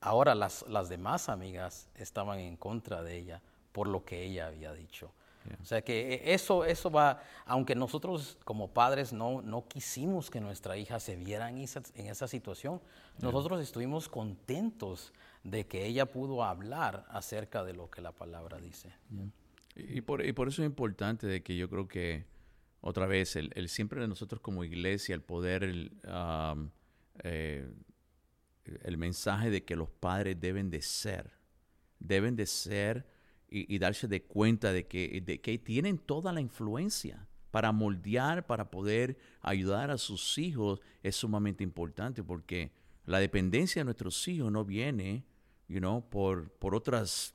ahora 0.00 0.34
las, 0.34 0.64
las 0.68 0.88
demás 0.88 1.28
amigas 1.28 1.88
estaban 1.94 2.38
en 2.38 2.56
contra 2.56 3.02
de 3.02 3.16
ella 3.16 3.42
por 3.72 3.88
lo 3.88 4.04
que 4.04 4.24
ella 4.24 4.48
había 4.48 4.72
dicho. 4.72 5.12
O 5.62 5.64
sea 5.64 5.82
que 5.82 6.14
eh, 6.14 6.34
eso, 6.34 6.64
eso 6.64 6.90
va, 6.90 7.22
aunque 7.46 7.74
nosotros 7.74 8.38
como 8.44 8.68
padres 8.68 9.12
no, 9.12 9.40
no 9.42 9.66
quisimos 9.66 10.30
que 10.30 10.40
nuestra 10.40 10.76
hija 10.76 11.00
se 11.00 11.16
viera 11.16 11.48
en 11.48 11.58
esa, 11.58 11.82
en 11.94 12.06
esa 12.06 12.28
situación, 12.28 12.80
nosotros 13.20 13.60
estuvimos 13.60 14.08
contentos 14.08 15.12
de 15.42 15.66
que 15.66 15.86
ella 15.86 16.06
pudo 16.06 16.44
hablar 16.44 17.06
acerca 17.08 17.64
de 17.64 17.72
lo 17.72 17.90
que 17.90 18.02
la 18.02 18.12
palabra 18.12 18.58
dice. 18.58 18.92
Y, 19.74 20.02
por, 20.02 20.24
y 20.24 20.32
por 20.32 20.48
eso 20.48 20.62
es 20.62 20.66
importante 20.66 21.26
de 21.26 21.42
que 21.42 21.56
yo 21.56 21.70
creo 21.70 21.88
que, 21.88 22.26
otra 22.82 23.06
vez, 23.06 23.36
el, 23.36 23.50
el 23.54 23.68
siempre 23.68 24.00
de 24.00 24.08
nosotros 24.08 24.40
como 24.40 24.62
iglesia, 24.62 25.14
el 25.14 25.22
poder, 25.22 25.64
el, 25.64 25.92
eh, 27.24 27.66
el 28.64 28.98
mensaje 28.98 29.50
de 29.50 29.64
que 29.64 29.76
los 29.76 29.90
padres 29.90 30.40
deben 30.40 30.70
de 30.70 30.82
ser, 30.82 31.32
deben 31.98 32.36
de 32.36 32.46
ser 32.46 33.06
y, 33.48 33.78
darse 33.78 34.06
de 34.06 34.22
cuenta 34.22 34.72
de 34.72 34.86
que, 34.86 35.20
de 35.20 35.40
que 35.40 35.58
tienen 35.58 35.98
toda 35.98 36.32
la 36.32 36.40
influencia 36.40 37.26
para 37.50 37.72
moldear, 37.72 38.46
para 38.46 38.70
poder 38.70 39.18
ayudar 39.40 39.90
a 39.90 39.98
sus 39.98 40.38
hijos, 40.38 40.80
es 41.02 41.16
sumamente 41.16 41.64
importante 41.64 42.22
porque 42.22 42.72
la 43.06 43.18
dependencia 43.18 43.80
de 43.80 43.84
nuestros 43.84 44.28
hijos 44.28 44.52
no 44.52 44.64
viene, 44.64 45.24
you 45.66 45.78
know, 45.78 46.08
por, 46.08 46.50
por 46.52 46.76
otras 46.76 47.34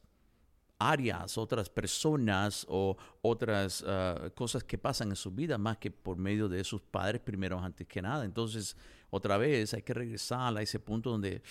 áreas, 0.77 1.37
otras 1.37 1.69
personas 1.69 2.65
o 2.69 2.97
otras 3.21 3.81
uh, 3.81 4.29
cosas 4.33 4.63
que 4.63 4.77
pasan 4.77 5.09
en 5.09 5.15
su 5.15 5.31
vida 5.31 5.57
más 5.57 5.77
que 5.77 5.91
por 5.91 6.17
medio 6.17 6.49
de 6.49 6.63
sus 6.63 6.81
padres 6.81 7.21
primero 7.21 7.59
antes 7.59 7.87
que 7.87 8.01
nada. 8.01 8.25
Entonces, 8.25 8.75
otra 9.09 9.37
vez 9.37 9.73
hay 9.73 9.81
que 9.81 9.93
regresar 9.93 10.55
a 10.57 10.61
ese 10.61 10.79
punto 10.79 11.11
donde 11.11 11.41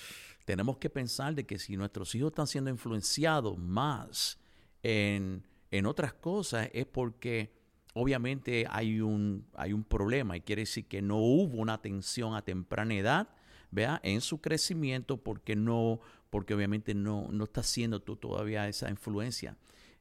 tenemos 0.44 0.76
que 0.76 0.90
pensar 0.90 1.34
de 1.34 1.46
que 1.46 1.58
si 1.58 1.76
nuestros 1.76 2.14
hijos 2.14 2.28
están 2.28 2.46
siendo 2.46 2.70
influenciados 2.70 3.56
más 3.56 4.38
en, 4.82 5.46
en 5.70 5.86
otras 5.86 6.12
cosas 6.12 6.68
es 6.72 6.84
porque 6.86 7.50
obviamente 7.94 8.66
hay 8.68 9.00
un, 9.00 9.46
hay 9.54 9.72
un 9.72 9.84
problema 9.84 10.36
y 10.36 10.42
quiere 10.42 10.62
decir 10.62 10.86
que 10.86 11.00
no 11.00 11.16
hubo 11.16 11.56
una 11.58 11.74
atención 11.74 12.34
a 12.34 12.42
temprana 12.42 12.94
edad 12.94 13.28
vea 13.70 14.00
en 14.04 14.20
su 14.20 14.40
crecimiento 14.40 15.16
porque 15.16 15.56
no 15.56 16.00
porque 16.34 16.52
obviamente 16.52 16.96
no, 16.96 17.28
no 17.30 17.44
está 17.44 17.60
haciendo 17.60 18.02
tú 18.02 18.16
todavía 18.16 18.66
esa 18.66 18.90
influencia 18.90 19.56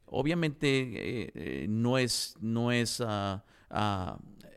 obviamente 0.08 0.68
eh, 0.68 1.32
eh, 1.36 1.66
no 1.70 2.00
es 2.00 2.36
no 2.42 2.72
es 2.72 3.04
ah, 3.06 3.44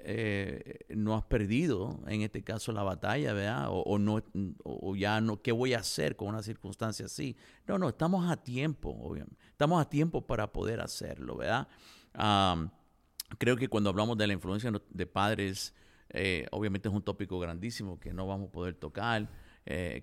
eh, 0.07 0.87
no 0.89 1.15
has 1.15 1.25
perdido 1.25 2.01
en 2.07 2.23
este 2.23 2.43
caso 2.43 2.73
la 2.73 2.83
batalla, 2.83 3.35
¿verdad? 3.35 3.67
O, 3.69 3.99
no, 3.99 4.23
o 4.65 4.97
ya 4.97 5.21
no, 5.21 5.43
¿qué 5.43 5.53
voy 5.53 5.75
a 5.75 5.81
hacer 5.81 6.17
con 6.17 6.29
una 6.29 6.43
circunstancia 6.43 7.05
así? 7.05 7.37
No, 7.67 7.77
no, 7.77 7.91
estamos 7.91 8.31
a 8.31 8.37
tiempo, 8.37 8.97
obviamente. 8.99 9.37
Estamos 9.51 9.83
a 9.83 9.91
tiempo 9.91 10.27
para 10.27 10.51
poder 10.51 10.81
hacerlo, 10.81 11.37
¿verdad? 11.37 11.69
creo 13.37 13.57
que 13.59 13.69
cuando 13.69 13.91
hablamos 13.91 14.17
de 14.17 14.27
la 14.29 14.33
influencia 14.33 14.73
de 14.89 15.07
padres, 15.07 15.75
obviamente 16.53 16.89
es 16.89 16.95
un 16.95 17.03
tópico 17.03 17.39
grandísimo 17.39 18.01
que 18.01 18.15
no 18.15 18.27
vamos 18.27 18.49
a 18.49 18.53
poder 18.53 18.77
tocar, 18.77 19.29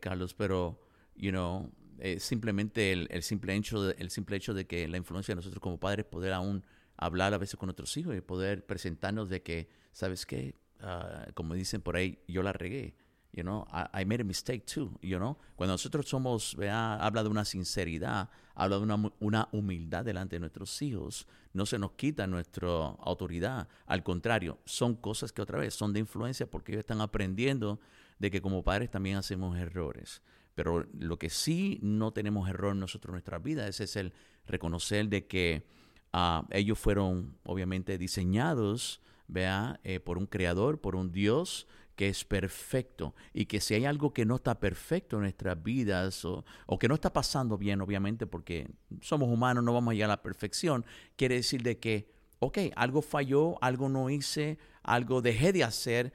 Carlos, 0.01 0.33
pero, 0.33 0.82
you 1.15 1.31
know, 1.31 1.71
simplemente 2.17 2.91
el, 2.91 3.23
simple 3.23 3.55
hecho 3.55 3.83
de, 3.83 3.95
el 3.97 4.09
simple 4.09 4.35
hecho 4.35 4.53
de 4.53 4.65
que 4.65 4.87
la 4.87 4.97
influencia 4.97 5.33
de 5.33 5.37
nosotros 5.37 5.61
como 5.61 5.79
padres, 5.79 6.05
poder 6.05 6.33
aún 6.33 6.63
hablar 6.97 7.33
a 7.33 7.37
veces 7.37 7.55
con 7.57 7.67
nuestros 7.67 7.95
hijos 7.97 8.15
y 8.15 8.21
poder 8.21 8.65
presentarnos 8.65 9.29
de 9.29 9.41
que 9.41 9.69
¿sabes 9.93 10.25
qué? 10.25 10.55
Ah, 10.81 11.27
como 11.33 11.53
dicen 11.53 11.81
por 11.81 11.95
ahí, 11.95 12.19
yo 12.27 12.43
la 12.43 12.51
regué. 12.51 12.95
You 13.31 13.41
know, 13.41 13.65
I, 13.71 14.05
made 14.05 14.21
a 14.21 14.23
mistake 14.23 14.63
too, 14.63 14.95
you 15.01 15.17
know. 15.17 15.37
Cuando 15.55 15.73
nosotros 15.73 16.07
somos, 16.07 16.55
vea, 16.55 16.95
habla 16.97 17.23
de 17.23 17.29
una 17.29 17.45
sinceridad, 17.45 18.29
habla 18.53 18.77
de 18.77 18.83
una, 18.83 19.11
una, 19.19 19.49
humildad 19.51 20.05
delante 20.05 20.35
de 20.35 20.41
nuestros 20.41 20.79
hijos, 20.83 21.27
no 21.51 21.65
se 21.65 21.79
nos 21.79 21.93
quita 21.93 22.27
nuestra 22.27 22.69
autoridad. 22.69 23.67
Al 23.87 24.03
contrario, 24.03 24.59
son 24.65 24.95
cosas 24.95 25.31
que 25.31 25.41
otra 25.41 25.57
vez 25.57 25.73
son 25.73 25.93
de 25.93 25.99
influencia 26.01 26.45
porque 26.45 26.73
ellos 26.73 26.81
están 26.81 27.01
aprendiendo 27.01 27.79
de 28.19 28.29
que 28.29 28.39
como 28.39 28.63
padres 28.63 28.91
también 28.91 29.17
hacemos 29.17 29.57
errores. 29.57 30.21
Pero 30.55 30.85
lo 30.99 31.17
que 31.17 31.29
sí 31.29 31.79
no 31.81 32.11
tenemos 32.13 32.49
error 32.49 32.75
nosotros 32.75 33.11
en 33.11 33.13
nuestra 33.13 33.39
vida 33.39 33.67
ese 33.67 33.85
es 33.85 33.95
el 33.95 34.13
reconocer 34.45 35.07
de 35.09 35.25
que 35.25 35.63
ah, 36.11 36.45
ellos 36.51 36.77
fueron 36.77 37.37
obviamente 37.43 37.97
diseñados 37.97 39.01
vea, 39.27 39.79
eh, 39.83 39.99
por 39.99 40.17
un 40.17 40.27
creador, 40.27 40.79
por 40.79 40.95
un 40.95 41.11
Dios 41.11 41.67
que 41.95 42.09
es 42.09 42.23
perfecto. 42.23 43.13
Y 43.33 43.45
que 43.45 43.59
si 43.59 43.75
hay 43.75 43.85
algo 43.85 44.13
que 44.13 44.25
no 44.25 44.37
está 44.37 44.59
perfecto 44.59 45.17
en 45.17 45.23
nuestras 45.23 45.61
vidas 45.61 46.25
o, 46.25 46.43
que 46.79 46.87
no 46.87 46.95
está 46.95 47.13
pasando 47.13 47.57
bien, 47.57 47.81
obviamente, 47.81 48.25
porque 48.25 48.67
somos 49.01 49.29
humanos, 49.29 49.63
no 49.63 49.73
vamos 49.73 49.91
a 49.91 49.95
llegar 49.95 50.09
a 50.09 50.13
la 50.13 50.23
perfección, 50.23 50.85
quiere 51.15 51.35
decir 51.35 51.61
de 51.61 51.77
que, 51.77 52.09
ok, 52.39 52.57
algo 52.75 53.01
falló, 53.01 53.57
algo 53.61 53.89
no 53.89 54.09
hice, 54.09 54.57
algo 54.81 55.21
dejé 55.21 55.53
de 55.53 55.63
hacer, 55.63 56.13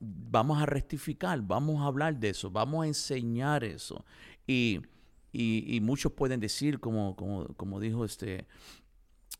vamos 0.00 0.60
a 0.62 0.66
rectificar, 0.66 1.40
vamos 1.42 1.80
a 1.80 1.86
hablar 1.86 2.18
de 2.18 2.30
eso, 2.30 2.50
vamos 2.50 2.84
a 2.84 2.86
enseñar 2.86 3.64
eso. 3.64 4.04
Y, 4.46 4.80
y, 5.32 5.80
muchos 5.80 6.12
pueden 6.12 6.40
decir, 6.40 6.80
como, 6.80 7.14
como, 7.16 7.46
como 7.56 7.80
dijo 7.80 8.04
este 8.04 8.46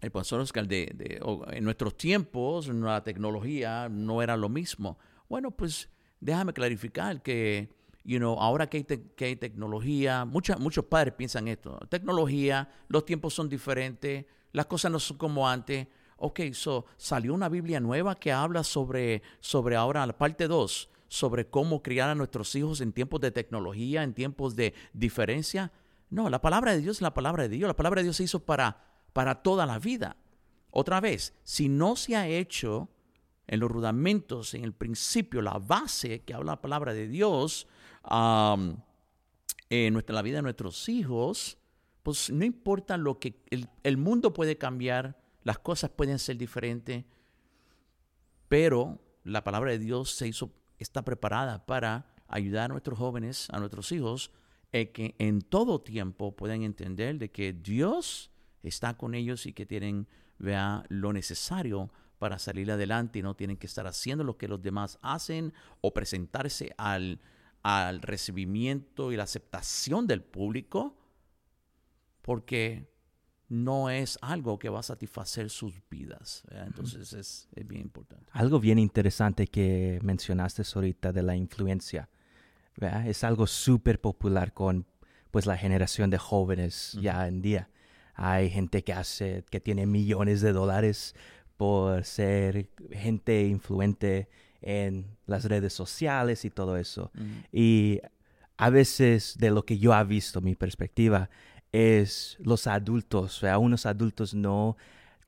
el 0.00 0.10
profesor 0.10 0.40
Oscar, 0.40 0.68
de, 0.68 1.20
en 1.52 1.64
nuestros 1.64 1.96
tiempos 1.96 2.68
la 2.68 3.02
tecnología 3.02 3.88
no 3.88 4.22
era 4.22 4.36
lo 4.36 4.48
mismo. 4.48 4.98
Bueno, 5.28 5.50
pues 5.50 5.88
déjame 6.20 6.52
clarificar 6.52 7.22
que, 7.22 7.70
you 8.04 8.18
know, 8.18 8.38
ahora 8.38 8.68
que 8.68 8.78
hay, 8.78 8.84
que 8.84 9.24
hay 9.24 9.36
tecnología, 9.36 10.24
muchos 10.24 10.84
padres 10.84 11.14
piensan 11.14 11.48
esto, 11.48 11.78
tecnología, 11.88 12.68
los 12.88 13.04
tiempos 13.04 13.34
son 13.34 13.48
diferentes, 13.48 14.26
las 14.52 14.66
cosas 14.66 14.92
no 14.92 14.98
son 14.98 15.16
como 15.16 15.48
antes. 15.48 15.86
Ok, 16.16 16.40
so, 16.52 16.87
salió 16.96 17.35
una 17.35 17.49
Biblia 17.49 17.80
nueva 17.80 18.14
que 18.14 18.32
habla 18.32 18.64
sobre, 18.64 19.23
sobre 19.40 19.76
ahora 19.76 20.06
la 20.06 20.16
parte 20.16 20.49
2, 20.49 20.88
sobre 21.08 21.49
cómo 21.49 21.82
criar 21.82 22.08
a 22.08 22.14
nuestros 22.14 22.54
hijos 22.54 22.80
en 22.80 22.92
tiempos 22.92 23.20
de 23.20 23.30
tecnología, 23.30 24.02
en 24.02 24.14
tiempos 24.14 24.56
de 24.56 24.75
diferencia. 24.92 25.73
No, 26.08 26.30
la 26.30 26.40
palabra 26.40 26.73
de 26.73 26.80
Dios 26.80 26.96
es 26.99 27.02
la 27.02 27.14
palabra 27.14 27.42
de 27.42 27.50
Dios. 27.50 27.68
La 27.68 27.76
palabra 27.76 28.00
de 28.00 28.04
Dios 28.04 28.16
se 28.16 28.25
hizo 28.25 28.40
para 28.44 28.87
para 29.16 29.37
toda 29.37 29.64
la 29.64 29.78
vida. 29.78 30.18
Otra 30.70 31.00
vez, 31.00 31.32
si 31.42 31.70
no 31.70 31.96
se 31.96 32.16
ha 32.16 32.28
hecho 32.28 32.90
en 33.46 33.61
los 33.61 33.70
rudamentos, 33.70 34.52
en 34.52 34.62
el 34.62 34.75
principio, 34.75 35.40
la 35.40 35.58
base 35.58 36.20
que 36.20 36.35
habla 36.35 36.52
la 36.52 36.61
palabra 36.61 36.92
de 36.92 37.08
Dios 37.08 37.66
en 39.70 39.92
nuestra, 39.94 40.14
la 40.14 40.20
vida 40.20 40.37
de 40.37 40.42
nuestros 40.42 40.90
hijos, 40.90 41.56
pues 42.02 42.28
no 42.28 42.44
importa 42.44 42.99
lo 42.99 43.18
que 43.18 43.40
el, 43.85 43.96
mundo 43.96 44.35
puede 44.35 44.58
cambiar, 44.58 45.18
las 45.46 45.60
cosas 45.60 45.90
pueden 45.90 46.18
ser 46.18 46.36
diferentes, 46.36 47.04
pero 48.48 48.98
la 49.22 49.44
palabra 49.44 49.70
de 49.70 49.78
Dios 49.78 50.10
se 50.10 50.26
hizo, 50.26 50.50
está 50.80 51.04
preparada 51.04 51.64
para 51.66 52.12
ayudar 52.26 52.64
a 52.64 52.68
nuestros 52.74 52.98
jóvenes, 52.98 53.46
a 53.50 53.60
nuestros 53.60 53.92
hijos, 53.92 54.32
que 54.72 55.14
en 55.20 55.42
todo 55.42 55.80
tiempo 55.80 56.34
puedan 56.34 56.62
entender 56.62 57.18
de 57.18 57.30
que 57.30 57.52
Dios 57.52 58.32
está 58.64 58.96
con 58.96 59.14
ellos 59.14 59.46
y 59.46 59.52
que 59.52 59.66
tienen 59.66 60.08
vea, 60.36 60.82
lo 60.88 61.12
necesario 61.12 61.92
para 62.18 62.40
salir 62.40 62.68
adelante 62.72 63.20
y 63.20 63.22
no 63.22 63.36
tienen 63.36 63.56
que 63.56 63.68
estar 63.68 63.86
haciendo 63.86 64.24
lo 64.24 64.36
que 64.36 64.48
los 64.48 64.60
demás 64.60 64.98
hacen 65.00 65.54
o 65.80 65.94
presentarse 65.94 66.74
al, 66.76 67.20
al 67.62 68.02
recibimiento 68.02 69.12
y 69.12 69.16
la 69.16 69.22
aceptación 69.22 70.08
del 70.08 70.24
público, 70.24 70.98
porque 72.20 72.95
no 73.48 73.90
es 73.90 74.18
algo 74.22 74.58
que 74.58 74.68
va 74.68 74.80
a 74.80 74.82
satisfacer 74.82 75.50
sus 75.50 75.74
vidas. 75.88 76.42
Entonces 76.50 77.12
es, 77.12 77.48
es, 77.54 77.66
bien 77.66 77.82
importante. 77.82 78.26
Algo 78.32 78.58
bien 78.58 78.78
interesante 78.78 79.46
que 79.46 80.00
mencionaste 80.02 80.62
ahorita 80.74 81.12
de 81.12 81.22
la 81.22 81.36
influencia. 81.36 82.08
Es 83.06 83.24
algo 83.24 83.46
súper 83.46 84.00
popular 84.00 84.52
con 84.52 84.86
pues 85.30 85.46
la 85.46 85.56
generación 85.56 86.10
de 86.10 86.18
jóvenes 86.18 86.96
ya 87.00 87.26
en 87.26 87.40
día. 87.42 87.68
Hay 88.14 88.50
gente 88.50 88.82
que 88.82 88.92
hace, 88.92 89.44
que 89.50 89.60
tiene 89.60 89.86
millones 89.86 90.40
de 90.40 90.52
dólares 90.52 91.14
por 91.56 92.04
ser 92.04 92.68
gente 92.90 93.46
influente 93.46 94.28
en 94.62 95.06
las 95.26 95.44
redes 95.44 95.72
sociales 95.72 96.44
y 96.44 96.50
todo 96.50 96.76
eso. 96.76 97.12
Y 97.52 98.00
a 98.56 98.70
veces 98.70 99.36
de 99.38 99.50
lo 99.50 99.64
que 99.64 99.78
yo 99.78 99.94
he 99.94 100.04
visto, 100.04 100.40
mi 100.40 100.54
perspectiva, 100.54 101.30
es 101.76 102.37
los 102.40 102.66
adultos, 102.66 103.37
o 103.37 103.40
sea, 103.40 103.59
unos 103.59 103.87
adultos 103.87 104.35
no, 104.35 104.76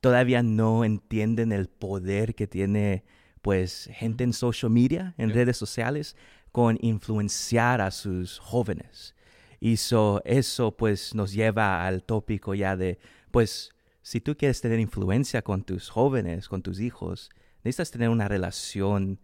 todavía 0.01 0.43
no 0.43 0.85
entienden 0.85 1.53
el 1.53 1.69
poder 1.69 2.35
que 2.35 2.47
tiene 2.47 3.05
pues 3.43 3.89
gente 3.93 4.25
en 4.25 4.33
social 4.33 4.71
media, 4.71 5.15
en 5.19 5.31
redes 5.31 5.57
sociales, 5.57 6.17
con 6.53 6.79
influenciar 6.81 7.81
a 7.81 7.91
sus 7.91 8.39
jóvenes. 8.39 9.15
Y 9.61 9.75
eso 9.75 10.75
pues 10.77 11.15
nos 11.15 11.33
lleva 11.33 11.87
al 11.87 12.03
tópico 12.05 12.55
ya 12.55 12.77
de, 12.77 12.99
pues, 13.31 13.71
si 14.03 14.21
tú 14.21 14.37
quieres 14.37 14.61
tener 14.61 14.81
influencia 14.81 15.43
con 15.43 15.65
tus 15.65 15.91
jóvenes, 15.91 16.49
con 16.49 16.63
tus 16.63 16.81
hijos, 16.81 17.31
necesitas 17.63 17.91
tener 17.91 18.09
una 18.09 18.29
relación 18.29 19.21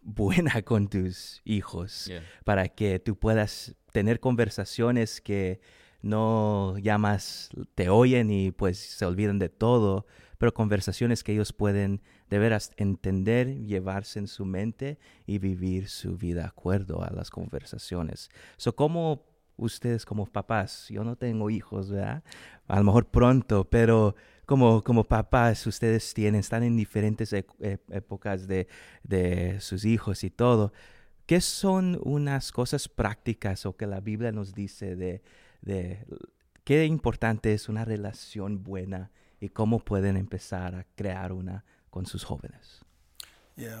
buena 0.00 0.62
con 0.64 0.88
tus 0.88 1.42
hijos 1.44 2.10
para 2.44 2.68
que 2.68 2.98
tú 2.98 3.16
puedas 3.18 3.74
tener 3.92 4.20
conversaciones 4.20 5.20
que 5.20 5.60
no 6.02 6.76
llamas, 6.78 7.50
te 7.74 7.88
oyen 7.88 8.30
y 8.30 8.50
pues 8.50 8.78
se 8.78 9.04
olvidan 9.04 9.38
de 9.38 9.48
todo, 9.48 10.06
pero 10.38 10.54
conversaciones 10.54 11.24
que 11.24 11.32
ellos 11.32 11.52
pueden 11.52 12.00
de 12.30 12.38
veras 12.38 12.72
entender, 12.76 13.64
llevarse 13.64 14.18
en 14.18 14.28
su 14.28 14.44
mente 14.44 14.98
y 15.26 15.38
vivir 15.38 15.88
su 15.88 16.16
vida 16.16 16.42
de 16.42 16.46
acuerdo 16.46 17.02
a 17.02 17.10
las 17.10 17.30
conversaciones. 17.30 18.30
So, 18.56 18.76
¿Cómo 18.76 19.24
ustedes 19.58 20.06
como 20.06 20.24
papás, 20.26 20.86
yo 20.88 21.04
no 21.04 21.16
tengo 21.16 21.50
hijos, 21.50 21.90
¿verdad? 21.90 22.22
A 22.68 22.78
lo 22.78 22.84
mejor 22.84 23.06
pronto, 23.06 23.68
pero 23.68 24.14
como, 24.46 24.82
como 24.82 25.04
papás 25.04 25.66
ustedes 25.66 26.14
tienen, 26.14 26.40
están 26.40 26.62
en 26.62 26.76
diferentes 26.76 27.32
e, 27.32 27.44
épocas 27.90 28.46
de, 28.46 28.68
de 29.02 29.60
sus 29.60 29.84
hijos 29.84 30.24
y 30.24 30.30
todo. 30.30 30.72
¿Qué 31.26 31.40
son 31.42 32.00
unas 32.04 32.52
cosas 32.52 32.88
prácticas 32.88 33.66
o 33.66 33.76
que 33.76 33.86
la 33.86 34.00
Biblia 34.00 34.32
nos 34.32 34.54
dice 34.54 34.96
de, 34.96 35.22
de 35.62 36.04
qué 36.64 36.84
importante 36.84 37.52
es 37.52 37.68
una 37.68 37.84
relación 37.84 38.62
buena 38.62 39.10
y 39.40 39.48
cómo 39.48 39.78
pueden 39.78 40.16
empezar 40.16 40.74
a 40.74 40.86
crear 40.94 41.32
una 41.32 41.64
con 41.90 42.06
sus 42.06 42.24
jóvenes? 42.24 42.84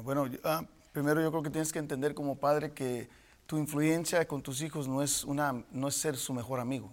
bueno, 0.02 0.28
ah, 0.42 0.64
primero 0.92 1.20
yo 1.22 1.30
creo 1.30 1.42
que 1.42 1.50
tienes 1.50 1.72
que 1.72 1.78
entender 1.78 2.14
como 2.14 2.36
padre 2.36 2.72
que 2.72 3.08
tu 3.46 3.56
influencia 3.56 4.26
con 4.26 4.42
tus 4.42 4.60
hijos 4.60 4.88
no 4.88 5.02
es, 5.02 5.24
una, 5.24 5.64
no 5.70 5.88
es 5.88 5.94
ser 5.94 6.16
su 6.16 6.34
mejor 6.34 6.60
amigo. 6.60 6.90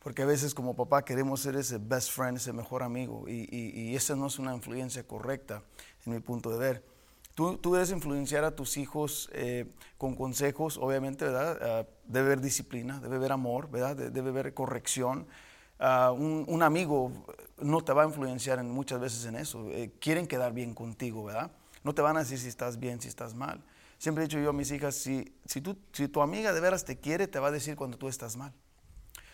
Porque 0.00 0.22
a 0.22 0.26
veces 0.26 0.52
como 0.52 0.74
papá 0.74 1.04
queremos 1.04 1.40
ser 1.40 1.54
ese 1.54 1.78
best 1.78 2.10
friend, 2.10 2.36
ese 2.36 2.52
mejor 2.52 2.82
amigo, 2.82 3.24
y, 3.28 3.48
y, 3.50 3.94
esa 3.94 4.16
no 4.16 4.26
es 4.26 4.38
una 4.38 4.52
influencia 4.54 5.06
correcta 5.06 5.62
en 6.04 6.12
mi 6.12 6.20
punto 6.20 6.50
de 6.50 6.58
ver. 6.58 6.84
Tú, 7.34 7.58
debes 7.72 7.90
influenciar 7.90 8.44
a 8.44 8.54
tus 8.54 8.76
hijos 8.76 9.30
eh, 9.32 9.66
con 9.96 10.14
consejos, 10.14 10.76
obviamente, 10.76 11.24
¿verdad? 11.24 11.58
Ah, 11.62 11.86
debe 12.04 12.26
haber 12.26 12.40
disciplina, 12.40 13.00
debe 13.00 13.16
haber 13.16 13.32
amor, 13.32 13.70
¿verdad? 13.70 13.96
debe 13.96 14.30
haber 14.30 14.52
corrección. 14.52 15.26
Ah, 15.78 16.12
un, 16.12 16.62
amigo 16.62 17.10
no 17.58 17.82
te 17.82 17.92
va 17.92 18.02
a 18.02 18.06
influenciar 18.06 18.58
en, 18.58 18.70
muchas 18.70 19.00
veces 19.00 19.24
en 19.24 19.36
eso. 19.36 19.66
Eh, 19.70 19.92
quieren 19.98 20.26
quedar 20.26 20.52
bien 20.52 20.74
contigo, 20.74 21.24
¿verdad? 21.24 21.50
No 21.84 21.94
te 21.94 22.02
van 22.02 22.16
a 22.16 22.20
decir 22.20 22.38
si 22.38 22.48
estás 22.48 22.78
bien, 22.78 23.00
si 23.00 23.08
estás 23.08 23.34
mal. 23.34 23.62
Siempre 23.98 24.24
he 24.24 24.26
dicho 24.26 24.38
yo 24.38 24.50
a 24.50 24.52
mis 24.52 24.70
hijas, 24.70 24.94
si 24.94 25.32
tu 25.60 26.22
amiga 26.22 26.52
de 26.52 26.60
veras 26.60 26.84
te 26.84 26.98
quiere, 26.98 27.28
te 27.28 27.38
va 27.38 27.48
a 27.48 27.52
decir 27.52 27.76
cuando 27.76 27.96
tú 27.96 28.08
estás 28.08 28.36
mal. 28.36 28.52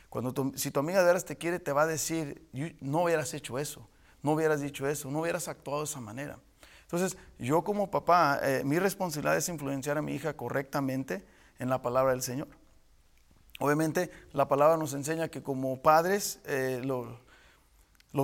Cuando 0.09 0.53
si 0.57 0.71
tu 0.71 0.81
amiga 0.81 1.01
de 1.01 1.07
veras 1.07 1.25
te 1.25 1.37
quiere, 1.37 1.59
te 1.59 1.73
va 1.73 1.83
a 1.83 1.87
decir, 1.87 2.49
no 2.81 3.03
hubieras 3.03 3.35
hecho 3.35 3.59
eso, 3.59 3.89
no 4.23 4.33
hubieras 4.33 4.61
dicho 4.61 4.89
eso, 4.89 5.11
no 5.11 5.21
hubieras 5.21 5.49
actuado 5.49 5.81
de 5.81 5.85
esa 5.85 6.01
manera. 6.01 6.39
Entonces, 6.91 7.19
yo 7.39 7.63
como 7.65 7.91
papá, 7.91 8.41
eh, 8.43 8.63
mi 8.65 8.79
responsabilidad 8.79 9.37
es 9.37 9.51
influenciar 9.51 9.99
a 9.99 10.03
mi 10.03 10.15
hija 10.15 10.33
correctamente 10.33 11.23
en 11.59 11.69
la 11.69 11.83
palabra 11.83 12.13
del 12.13 12.23
Señor. 12.23 12.49
Obviamente 13.61 14.11
la 14.33 14.49
palabra 14.49 14.79
nos 14.79 14.95
enseña 14.95 15.29
que 15.29 15.43
como 15.43 15.83
padres, 15.83 16.41
eh, 16.47 16.81
lo, 16.83 17.21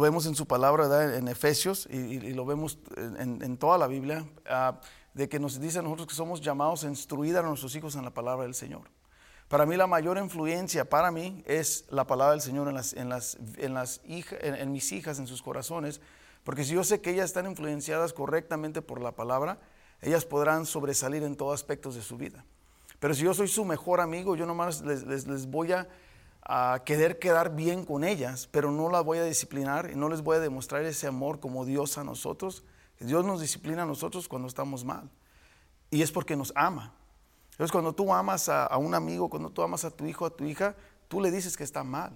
vemos 0.00 0.24
en 0.24 0.34
su 0.34 0.46
palabra 0.46 1.14
en 1.14 1.28
Efesios 1.28 1.86
y, 1.90 2.32
lo 2.32 2.46
vemos 2.46 2.78
en, 2.96 3.58
toda 3.58 3.76
la 3.76 3.86
Biblia, 3.86 4.26
ah, 4.48 4.80
de 5.12 5.28
que 5.28 5.38
nos 5.38 5.60
dice 5.60 5.80
a 5.80 5.82
nosotros 5.82 6.08
que 6.08 6.14
somos 6.14 6.40
llamados 6.40 6.84
a 6.84 6.88
instruir 6.88 7.36
a 7.36 7.42
nuestros 7.42 7.76
hijos 7.76 7.96
en 7.96 8.04
la 8.04 8.14
palabra 8.14 8.44
del 8.44 8.54
Señor. 8.54 8.88
Para 9.48 9.66
mí 9.66 9.76
la 9.76 9.86
mayor 9.86 10.16
influencia 10.16 10.88
para 10.88 11.10
mí 11.10 11.44
es 11.46 11.84
la 11.90 12.06
palabra 12.06 12.32
del 12.32 12.40
Señor 12.40 12.66
en, 12.68 12.74
las, 13.10 13.38
en, 13.58 13.76
en 14.42 14.72
mis 14.72 14.90
hijas, 14.92 15.18
en 15.18 15.26
sus 15.26 15.42
corazones, 15.42 16.00
porque 16.44 16.62
si 16.62 16.74
yo 16.74 16.84
sé 16.84 17.00
que 17.00 17.10
ellas 17.10 17.24
están 17.24 17.46
influenciadas 17.46 18.12
correctamente 18.12 18.82
por 18.82 19.00
la 19.00 19.12
palabra, 19.12 19.58
ellas 20.02 20.26
podrán 20.26 20.66
sobresalir 20.66 21.22
en 21.22 21.36
todos 21.36 21.54
aspectos 21.54 21.94
de 21.94 22.02
su 22.02 22.18
vida. 22.18 22.44
Pero 23.00 23.14
si 23.14 23.24
yo 23.24 23.32
soy 23.32 23.48
su 23.48 23.64
mejor 23.64 24.00
amigo, 24.00 24.36
yo 24.36 24.46
nomás 24.46 24.82
les, 24.82 25.04
les, 25.04 25.46
voy 25.46 25.72
a, 25.72 25.88
querer 26.84 27.18
quedar 27.18 27.56
bien 27.56 27.86
con 27.86 28.04
ellas, 28.04 28.48
pero 28.50 28.70
no 28.70 28.90
las 28.90 29.02
voy 29.02 29.16
a 29.16 29.24
disciplinar 29.24 29.90
y 29.90 29.94
no 29.94 30.10
les 30.10 30.20
voy 30.20 30.36
a 30.36 30.40
demostrar 30.40 30.84
ese 30.84 31.06
amor 31.06 31.40
como 31.40 31.64
Dios 31.64 31.96
a 31.96 32.04
nosotros. 32.04 32.62
Dios 33.00 33.24
nos 33.24 33.40
disciplina 33.40 33.82
a 33.82 33.86
nosotros 33.86 34.28
cuando 34.28 34.46
estamos 34.46 34.84
mal. 34.84 35.10
Y 35.90 36.02
es 36.02 36.12
porque 36.12 36.36
nos 36.36 36.52
ama. 36.54 36.92
Entonces 37.52 37.72
cuando 37.72 37.94
tú 37.94 38.12
amas 38.12 38.50
a, 38.50 38.66
a 38.66 38.76
un 38.76 38.94
amigo, 38.94 39.30
cuando 39.30 39.48
tú 39.48 39.62
amas 39.62 39.84
a 39.86 39.90
tu 39.90 40.04
hijo, 40.04 40.26
a 40.26 40.30
tu 40.30 40.44
hija, 40.44 40.76
tú 41.08 41.22
le 41.22 41.30
dices 41.30 41.56
que 41.56 41.64
está 41.64 41.82
mal. 41.82 42.12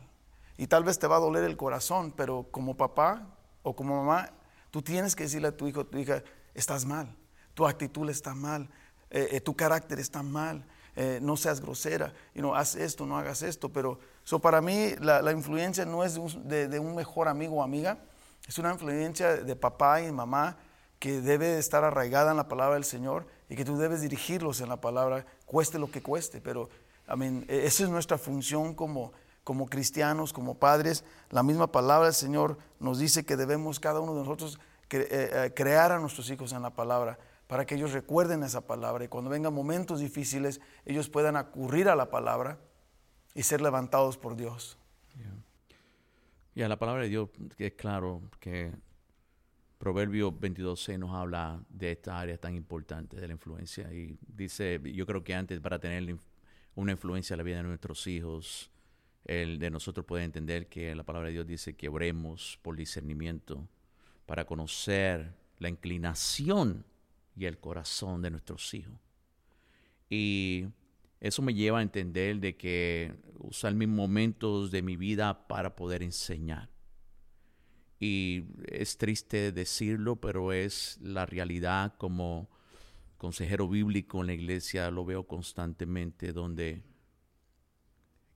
Y 0.59 0.67
tal 0.67 0.85
vez 0.85 0.99
te 0.99 1.07
va 1.07 1.17
a 1.17 1.21
doler 1.21 1.45
el 1.45 1.57
corazón, 1.57 2.13
pero 2.15 2.47
como 2.51 2.77
papá 2.77 3.38
o 3.63 3.75
como 3.75 4.05
mamá, 4.05 4.31
tú 4.71 4.83
tienes 4.83 5.15
que 5.15 5.25
decirle 5.25 5.49
a 5.49 5.57
tu 5.57 5.67
hijo, 5.67 5.85
tu 5.87 5.99
hija, 5.99 6.23
estás 6.55 6.85
mal, 6.85 7.15
tu 7.55 7.67
actitud 7.67 8.09
está 8.11 8.35
mal, 8.35 8.69
eh, 9.11 9.29
eh, 9.33 9.41
tu 9.41 9.55
carácter 9.55 9.99
está 9.99 10.23
mal, 10.23 10.65
eh, 10.97 11.19
no 11.23 11.37
seas 11.37 11.61
grosera, 11.61 12.13
y 12.35 12.43
no 12.43 12.55
haz 12.55 12.75
esto, 12.75 13.07
no 13.07 13.17
hagas 13.17 13.43
esto. 13.43 13.73
Pero 13.73 13.99
so 14.25 14.41
para 14.41 14.61
mí 14.61 14.95
la, 15.01 15.33
influencia 15.33 15.85
no 15.85 16.05
es 16.05 16.15
de 16.15 16.79
un, 16.79 16.95
mejor 16.95 17.29
amigo 17.29 17.57
o 17.57 17.63
amiga, 17.63 17.99
es 18.47 18.59
una 18.59 18.73
influencia 18.73 19.37
de 19.37 19.57
papá 19.57 20.03
y 20.03 20.11
mamá 20.11 20.57
que 20.99 21.21
debe 21.21 21.59
estar 21.59 21.85
arraigada 21.85 22.33
en 22.33 22.37
la 22.37 22.49
palabra 22.49 22.75
del 22.75 22.85
Señor 22.85 23.27
y 23.49 23.57
que 23.57 23.65
tú 23.65 23.79
debes 23.79 24.01
dirigirlos 24.01 24.61
en 24.61 24.69
la 24.69 24.81
palabra, 24.81 25.25
cueste 25.47 25.79
lo 25.79 25.91
que 25.91 26.03
cueste. 26.03 26.41
Pero 26.41 26.69
I 27.09 27.45
e, 27.49 27.67
esa 27.67 27.85
es 27.85 27.89
nuestra 27.89 28.19
función 28.19 28.75
como, 28.75 29.13
como 29.49 29.65
cristianos, 29.67 30.35
como 30.35 30.59
padres. 30.59 31.07
La 31.31 31.43
misma 31.43 31.73
palabra 31.73 32.09
del 32.09 32.15
Señor 32.15 32.59
nos 32.81 32.99
dice 32.99 33.25
que 33.25 33.35
debemos 33.35 33.81
cada 33.81 33.99
uno 33.99 34.13
de 34.13 34.21
nosotros 34.21 34.61
eh, 34.91 35.53
crear 35.57 35.91
a 35.91 35.99
nuestros 35.99 36.29
hijos 36.29 36.53
en 36.53 36.61
la 36.61 36.69
palabra 36.69 37.19
para 37.47 37.65
que 37.65 37.75
ellos 37.75 37.93
recuerden 37.93 38.43
esa 38.43 38.67
palabra 38.67 39.07
y 39.07 39.09
cuando 39.09 39.31
vengan 39.31 39.55
momentos 39.55 40.01
difíciles 40.01 40.61
ellos 40.85 41.09
puedan 41.09 41.35
acudir 41.35 41.89
a 41.89 41.97
la 41.97 42.11
palabra 42.11 42.59
y 43.35 43.43
ser 43.43 43.63
levantados 43.63 44.19
por 44.19 44.37
Dios. 44.37 44.77
Y 46.55 46.61
a 46.61 46.69
la 46.69 46.77
palabra 46.79 47.05
de 47.05 47.09
Dios 47.09 47.31
es 47.57 47.73
claro 47.73 48.21
que 48.41 48.71
Proverbio 49.79 50.31
22.6 50.31 50.99
nos 50.99 51.15
habla 51.15 51.59
de 51.71 51.93
esta 51.93 52.21
área 52.21 52.37
tan 52.37 52.55
importante 52.55 53.17
de 53.17 53.27
la 53.27 53.33
influencia 53.33 53.91
y 53.95 54.19
dice, 54.27 54.79
yo 54.93 55.07
creo 55.07 55.25
que 55.25 55.35
antes 55.35 55.59
para 55.61 55.79
tener 55.79 56.19
una 56.75 56.93
influencia 56.93 57.33
en 57.33 57.39
la 57.39 57.45
vida 57.45 57.57
de 57.57 57.63
nuestros 57.63 58.07
hijos, 58.07 58.71
el 59.29 59.59
de 59.59 59.71
nosotros 59.71 60.07
puede 60.07 60.25
entender 60.25 60.69
que 60.69 60.95
la 60.95 61.05
palabra 61.05 61.29
de 61.29 61.35
Dios 61.35 61.47
dice 61.47 61.77
que 61.77 61.89
oremos 61.89 62.59
por 62.63 62.75
discernimiento 62.77 63.69
para 64.27 64.47
conocer 64.47 65.35
la 65.59 65.69
inclinación 65.69 66.85
y 67.37 67.45
el 67.45 67.59
corazón 67.59 68.23
de 68.23 68.31
nuestros 68.31 68.73
hijos. 68.75 68.99
Y 70.09 70.67
eso 71.21 71.43
me 71.43 71.53
lleva 71.53 71.81
a 71.81 71.83
entender 71.83 72.41
de 72.41 72.57
que 72.57 73.15
usar 73.39 73.75
mis 73.75 73.89
momentos 73.89 74.71
de 74.71 74.83
mi 74.83 74.97
vida 74.97 75.47
para 75.47 75.77
poder 75.77 76.03
enseñar. 76.03 76.71
Y 78.01 78.45
es 78.67 78.97
triste 78.97 79.53
decirlo, 79.53 80.17
pero 80.17 80.53
es 80.53 80.99
la 81.03 81.27
realidad 81.27 81.95
como 81.99 82.49
consejero 83.19 83.69
bíblico 83.69 84.21
en 84.21 84.29
la 84.29 84.35
iglesia, 84.35 84.91
lo 84.91 85.05
veo 85.05 85.27
constantemente, 85.27 86.33
donde 86.33 86.83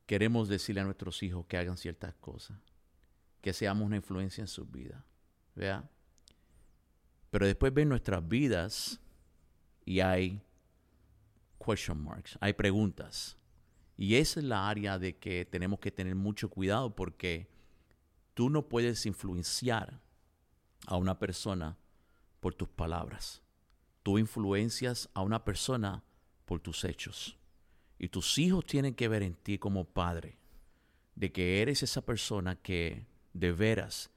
queremos 0.07 0.49
decirle 0.49 0.81
a 0.81 0.85
nuestros 0.85 1.23
hijos 1.23 1.47
que 1.47 1.57
hagan 1.57 1.77
ciertas 1.77 2.15
cosas, 2.15 2.59
que 3.41 3.53
seamos 3.53 3.87
una 3.87 3.97
influencia 3.97 4.43
en 4.43 4.49
sus 4.49 4.71
vidas. 4.71 5.03
¿Vea? 5.55 5.89
Pero 7.31 7.47
después 7.47 7.73
ven 7.73 7.89
nuestras 7.89 8.27
vidas 8.27 9.01
y 9.85 10.01
hay 10.01 10.43
question 11.65 12.03
marks, 12.03 12.37
hay 12.41 12.53
preguntas. 12.53 13.37
Y 13.97 14.17
esa 14.17 14.41
es 14.41 14.47
la 14.47 14.69
área 14.69 14.99
de 14.99 15.17
que 15.17 15.45
tenemos 15.45 15.79
que 15.79 15.91
tener 15.91 16.15
mucho 16.15 16.51
cuidado 16.51 16.95
porque 16.95 17.49
tú 18.35 18.51
no 18.51 18.69
puedes 18.69 19.07
influenciar 19.07 20.01
a 20.87 20.97
una 20.97 21.19
persona 21.19 21.79
por 22.41 22.55
tus 22.55 22.69
palabras. 22.69 23.43
Tú 24.03 24.19
influencias 24.19 25.09
a 25.15 25.23
una 25.23 25.45
persona 25.45 26.03
por 26.45 26.61
tus 26.61 26.85
hechos. 26.85 27.39
Y 27.99 28.09
tus 28.09 28.39
hijos 28.39 28.67
tienen 28.67 28.95
que 28.95 29.09
ver 29.09 29.23
en 29.23 29.35
ti 29.35 29.59
como 29.59 29.85
padre 29.85 30.39
de 31.15 31.33
que 31.33 31.63
eres 31.63 31.83
esa 31.83 32.05
persona 32.05 32.57
que 32.57 33.07
de 33.33 33.53
veras 33.53 34.11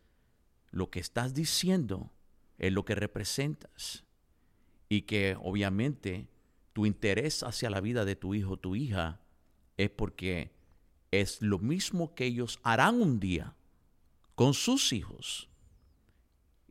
lo 0.72 0.90
que 0.90 1.00
estás 1.00 1.34
diciendo 1.34 2.12
es 2.58 2.72
lo 2.72 2.86
que 2.86 2.96
representas 2.96 4.04
y 4.90 5.04
que 5.04 5.38
obviamente 5.42 6.28
tu 6.74 6.86
interés 6.86 7.44
hacia 7.44 7.70
la 7.70 7.82
vida 7.82 8.06
de 8.06 8.16
tu 8.16 8.34
hijo 8.34 8.54
o 8.54 8.58
tu 8.58 8.76
hija 8.76 9.22
es 9.78 9.90
porque 9.90 10.52
es 11.12 11.42
lo 11.42 11.60
mismo 11.60 12.14
que 12.14 12.26
ellos 12.26 12.60
harán 12.64 13.02
un 13.02 13.20
día 13.20 13.56
con 14.36 14.54
sus 14.54 14.92
hijos. 14.94 15.50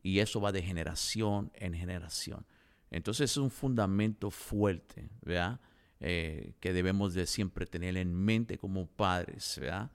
Y 0.03 0.19
eso 0.19 0.39
va 0.39 0.51
de 0.51 0.61
generación 0.61 1.51
en 1.55 1.73
generación. 1.73 2.45
Entonces 2.91 3.31
es 3.31 3.37
un 3.37 3.49
fundamento 3.49 4.29
fuerte, 4.29 5.09
¿verdad? 5.21 5.59
Eh, 5.99 6.53
que 6.59 6.73
debemos 6.73 7.13
de 7.13 7.25
siempre 7.25 7.65
tener 7.65 7.97
en 7.97 8.13
mente 8.13 8.57
como 8.57 8.87
padres, 8.87 9.57
¿verdad? 9.59 9.91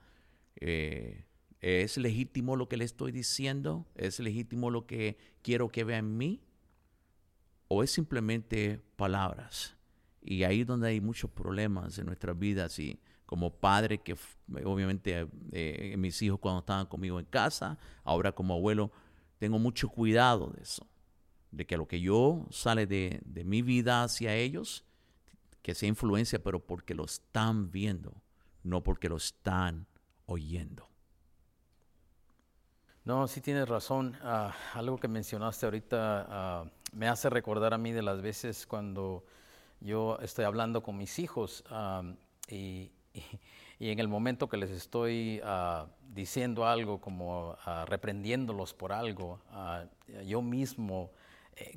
Eh, 0.56 1.24
¿Es 1.60 1.98
legítimo 1.98 2.56
lo 2.56 2.68
que 2.68 2.78
le 2.78 2.84
estoy 2.84 3.12
diciendo? 3.12 3.86
¿Es 3.94 4.18
legítimo 4.18 4.70
lo 4.70 4.86
que 4.86 5.18
quiero 5.42 5.68
que 5.68 5.84
vea 5.84 5.98
en 5.98 6.16
mí? 6.16 6.40
¿O 7.68 7.82
es 7.82 7.90
simplemente 7.90 8.80
palabras? 8.96 9.76
Y 10.22 10.44
ahí 10.44 10.62
es 10.62 10.66
donde 10.66 10.88
hay 10.88 11.00
muchos 11.00 11.30
problemas 11.30 11.98
en 11.98 12.06
nuestras 12.06 12.38
vidas 12.38 12.78
y 12.78 12.98
como 13.26 13.54
padre 13.54 13.98
que 13.98 14.16
obviamente 14.64 15.28
eh, 15.52 15.94
mis 15.96 16.20
hijos 16.22 16.40
cuando 16.40 16.60
estaban 16.60 16.86
conmigo 16.86 17.20
en 17.20 17.26
casa, 17.26 17.78
ahora 18.02 18.32
como 18.32 18.54
abuelo, 18.54 18.90
tengo 19.38 19.58
mucho 19.58 19.88
cuidado 19.88 20.52
de 20.56 20.62
eso, 20.62 20.86
de 21.50 21.66
que 21.66 21.76
lo 21.76 21.86
que 21.86 22.00
yo 22.00 22.46
sale 22.50 22.86
de, 22.86 23.20
de 23.24 23.44
mi 23.44 23.62
vida 23.62 24.02
hacia 24.02 24.34
ellos, 24.34 24.84
que 25.62 25.75
sea 25.75 25.88
influencia, 25.88 26.42
pero 26.42 26.61
porque 26.61 26.94
lo 26.94 27.05
están 27.05 27.70
viendo, 27.70 28.14
no 28.62 28.83
porque 28.83 29.09
lo 29.09 29.16
están 29.16 29.87
oyendo. 30.27 30.90
No, 33.05 33.27
sí 33.27 33.40
tienes 33.40 33.68
razón. 33.68 34.16
Ah, 34.23 34.55
algo 34.75 34.99
que 34.99 35.09
mencionaste 35.09 35.66
ahorita 35.66 36.27
ah, 36.29 36.64
me 36.92 37.09
hace 37.09 37.31
recordar 37.31 37.75
a 37.75 37.79
mí 37.79 37.92
de 37.92 38.03
las 38.03 38.20
veces 38.20 38.66
cuando 38.66 39.25
yo 39.81 40.18
estoy 40.20 40.44
hablando 40.44 40.83
con 40.83 40.96
mis 40.96 41.18
hijos 41.18 41.64
ah, 41.70 42.03
y, 42.49 42.92
en 43.81 43.99
el 43.99 44.09
momento 44.09 44.49
que 44.49 44.59
les 44.59 44.70
estoy 44.70 45.40
diciendo 46.12 46.66
algo, 46.66 47.01
como 47.01 47.57
reprendiéndolos 47.87 48.75
por 48.75 48.92
algo, 48.92 49.40
yo 50.27 50.42
mismo 50.42 51.11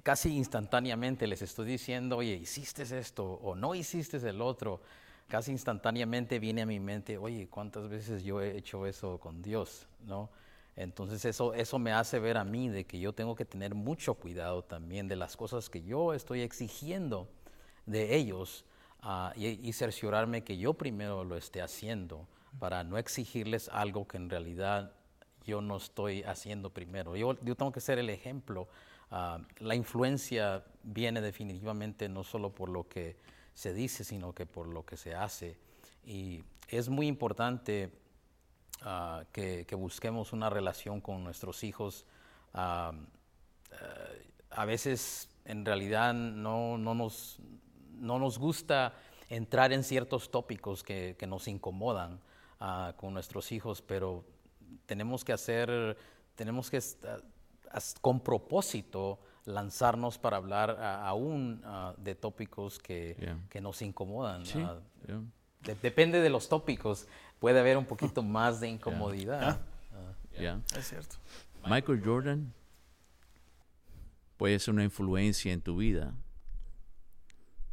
casi 0.04 0.36
instantáneamente 0.36 1.28
les 1.28 1.42
estoy 1.42 1.68
diciendo, 1.68 2.18
oye, 2.18 2.34
hiciste 2.34 2.84
esto 2.84 3.26
o 3.26 3.56
no 3.56 3.76
hiciste 3.76 4.18
el 4.18 4.42
otro. 4.42 4.82
Casi 5.28 5.52
instantáneamente 5.52 6.40
viene 6.40 6.62
a 6.62 6.66
mi 6.66 6.80
mente, 6.80 7.18
oye, 7.18 7.48
¿cuántas 7.50 7.90
veces 7.90 8.24
yo 8.24 8.42
he 8.42 8.58
hecho 8.58 8.86
eso 8.86 9.20
con 9.20 9.42
Dios? 9.42 9.88
¿No? 10.06 10.30
Entonces 10.76 11.24
eso, 11.26 11.54
eso 11.54 11.80
me 11.80 11.92
hace 11.92 12.20
ver 12.20 12.38
a 12.38 12.44
mí 12.44 12.70
de 12.70 12.86
que 12.86 13.00
yo 13.00 13.14
tengo 13.14 13.36
que 13.36 13.46
tener 13.46 13.76
mucho 13.76 14.16
cuidado 14.16 14.64
también 14.64 15.08
de 15.08 15.16
las 15.16 15.38
cosas 15.38 15.70
que 15.70 15.84
yo 15.84 16.14
estoy 16.14 16.42
exigiendo 16.42 17.28
de 17.86 18.16
ellos 18.16 18.66
ah, 19.02 19.34
y, 19.36 19.72
cerciorarme 19.74 20.44
que 20.44 20.58
yo 20.58 20.74
primero 20.74 21.24
lo 21.24 21.38
esté 21.38 21.62
haciendo 21.62 22.28
para 22.60 22.84
no 22.84 22.98
exigirles 22.98 23.70
algo 23.70 24.08
que 24.08 24.18
en 24.18 24.30
realidad 24.30 24.94
yo 25.46 25.62
no 25.62 25.78
estoy 25.78 26.24
haciendo 26.24 26.70
primero. 26.70 27.16
Yo 27.16 27.36
tengo 27.36 27.72
que 27.72 27.82
ser 27.82 28.00
el 28.00 28.10
ejemplo. 28.10 28.68
Ah, 29.12 29.40
la 29.60 29.76
influencia 29.76 30.64
viene 30.84 31.22
definitivamente 31.22 32.10
no 32.10 32.24
solo 32.24 32.54
por 32.54 32.70
lo 32.70 32.88
que 32.88 33.18
se 33.54 33.74
dice, 33.74 34.04
sino 34.04 34.34
que 34.34 34.46
por 34.46 34.68
lo 34.68 34.86
que 34.86 34.98
se 34.98 35.16
hace. 35.16 35.58
Y 36.06 36.44
es 36.68 36.90
muy 36.90 37.08
importante 37.08 37.92
Ah, 38.86 39.24
que, 39.32 39.66
busquemos 39.76 40.34
una 40.34 40.50
relación 40.50 41.00
con 41.00 41.24
nuestros 41.24 41.64
hijos. 41.64 42.06
Ah, 42.54 42.92
eh, 43.72 44.28
a 44.52 44.66
veces 44.66 45.30
en 45.46 45.66
realidad 45.66 46.14
no, 46.14 46.78
no, 46.78 46.94
nos, 46.94 47.40
no 47.94 48.20
nos 48.20 48.38
gusta 48.38 48.94
entrar 49.30 49.72
en 49.72 49.84
ciertos 49.84 50.32
tópicos 50.32 50.84
que, 50.84 51.16
que 51.18 51.28
nos 51.28 51.48
incomodan 51.48 52.20
con 52.96 53.14
nuestros 53.14 53.52
hijos, 53.52 53.82
pero 53.82 54.24
tenemos 54.86 55.26
que 55.26 55.34
hacer, 55.34 55.98
tenemos 56.36 56.70
que 56.70 56.80
con 58.02 58.20
propósito 58.20 59.20
lanzarnos 59.46 60.18
para 60.18 60.38
hablar 60.38 60.80
aún 60.82 61.62
de 61.98 62.16
tópicos 62.16 62.80
que, 62.80 63.36
que, 63.50 63.62
nos 63.62 63.82
incomodan. 63.82 64.44
depende 65.82 66.22
de 66.22 66.30
los 66.30 66.50
tópicos 66.50 67.08
puede 67.40 67.60
haber 67.60 67.78
un 67.78 67.86
poquito 67.86 68.24
más 68.24 68.60
de 68.60 68.70
incomodidad. 68.70 69.60
Ah. 70.38 70.60
Es 70.78 70.88
cierto. 70.88 71.18
Michael 71.66 72.02
Jordan 72.04 72.54
puede 74.38 74.60
ser 74.60 74.74
una 74.74 74.84
influencia 74.84 75.54
en 75.54 75.62
tu 75.62 75.78
vida, 75.78 76.14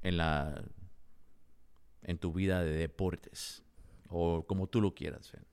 en 0.03 0.17
la 0.17 0.63
en 2.03 2.19
tu 2.19 2.33
vida 2.33 2.63
de 2.63 2.73
deportes 2.73 3.63
o 4.09 4.45
como 4.45 4.67
tú 4.67 4.81
lo 4.81 4.95
quieras 4.95 5.31
ver. 5.33 5.45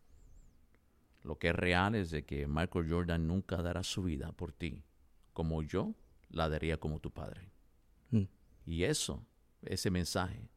Lo 1.27 1.37
que 1.37 1.49
es 1.49 1.55
real 1.55 1.93
es 1.93 2.09
de 2.09 2.23
que 2.23 2.47
Michael 2.47 2.89
Jordan 2.89 3.27
nunca 3.27 3.57
dará 3.57 3.83
su 3.83 4.03
vida 4.03 4.31
por 4.31 4.53
ti, 4.53 4.81
como 5.33 5.61
yo 5.61 5.93
la 6.29 6.47
daría 6.47 6.77
como 6.77 6.99
tu 6.99 7.11
padre. 7.11 7.51
Mm. 8.11 8.23
Y 8.65 8.85
eso, 8.85 9.21
ese 9.61 9.91
mensaje, 9.91 10.49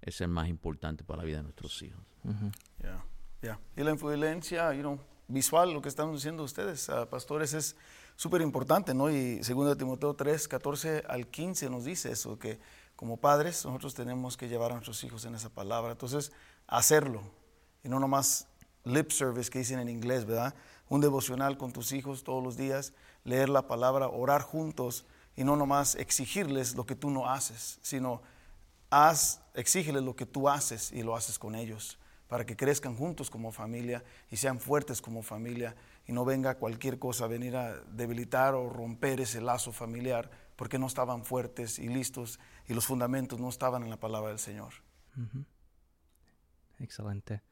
es 0.00 0.20
el 0.22 0.28
más 0.28 0.48
importante 0.48 1.04
para 1.04 1.18
la 1.18 1.24
vida 1.24 1.36
de 1.36 1.42
nuestros 1.42 1.82
hijos. 1.82 2.00
Y 3.76 3.82
la 3.82 3.90
influencia 3.90 4.72
visual, 5.28 5.72
lo 5.72 5.82
que 5.82 5.90
están 5.90 6.12
diciendo 6.12 6.44
ustedes, 6.44 6.88
uh, 6.88 7.06
pastores, 7.06 7.52
es 7.52 7.76
súper 8.16 8.40
importante, 8.40 8.94
¿no? 8.94 9.10
Y 9.10 9.40
2 9.40 9.76
Timoteo 9.76 10.14
3, 10.14 10.48
14 10.48 11.04
al 11.06 11.26
15 11.26 11.68
nos 11.68 11.84
dice 11.84 12.10
eso, 12.10 12.38
que 12.38 12.58
como 12.96 13.18
padres 13.18 13.64
nosotros 13.66 13.94
tenemos 13.94 14.36
que 14.38 14.48
llevar 14.48 14.70
a 14.70 14.74
nuestros 14.74 15.04
hijos 15.04 15.26
en 15.26 15.34
esa 15.34 15.50
palabra. 15.50 15.92
Entonces, 15.92 16.32
hacerlo, 16.66 17.22
y 17.82 17.88
no 17.88 18.00
nomás 18.00 18.49
lip 18.84 19.10
service 19.10 19.50
que 19.50 19.60
dicen 19.60 19.78
en 19.78 19.88
inglés, 19.88 20.24
¿verdad? 20.24 20.54
Un 20.88 21.00
devocional 21.00 21.58
con 21.58 21.72
tus 21.72 21.92
hijos 21.92 22.24
todos 22.24 22.42
los 22.42 22.56
días, 22.56 22.92
leer 23.24 23.48
la 23.48 23.66
palabra, 23.66 24.08
orar 24.08 24.42
juntos 24.42 25.06
y 25.36 25.44
no 25.44 25.56
nomás 25.56 25.94
exigirles 25.94 26.74
lo 26.74 26.86
que 26.86 26.96
tú 26.96 27.10
no 27.10 27.28
haces, 27.28 27.78
sino 27.82 28.22
haz, 28.90 29.42
exígeles 29.54 30.02
lo 30.02 30.16
que 30.16 30.26
tú 30.26 30.48
haces 30.48 30.92
y 30.92 31.02
lo 31.02 31.14
haces 31.16 31.38
con 31.38 31.54
ellos 31.54 31.98
para 32.30 32.46
que 32.46 32.56
crezcan 32.56 32.94
juntos 32.94 33.28
como 33.28 33.50
familia 33.50 34.04
y 34.30 34.36
sean 34.36 34.60
fuertes 34.60 35.02
como 35.02 35.22
familia 35.22 35.74
y 36.06 36.12
no 36.12 36.24
venga 36.24 36.54
cualquier 36.54 37.00
cosa 37.00 37.24
a 37.24 37.26
venir 37.26 37.56
a 37.56 37.80
debilitar 37.80 38.54
o 38.54 38.70
romper 38.70 39.20
ese 39.20 39.40
lazo 39.40 39.72
familiar 39.72 40.30
porque 40.54 40.78
no 40.78 40.86
estaban 40.86 41.24
fuertes 41.24 41.80
y 41.80 41.88
listos 41.88 42.38
y 42.68 42.74
los 42.74 42.86
fundamentos 42.86 43.40
no 43.40 43.48
estaban 43.48 43.82
en 43.82 43.90
la 43.90 43.96
palabra 43.98 44.28
del 44.28 44.38
Señor. 44.38 44.74
Excelente. 46.78 47.42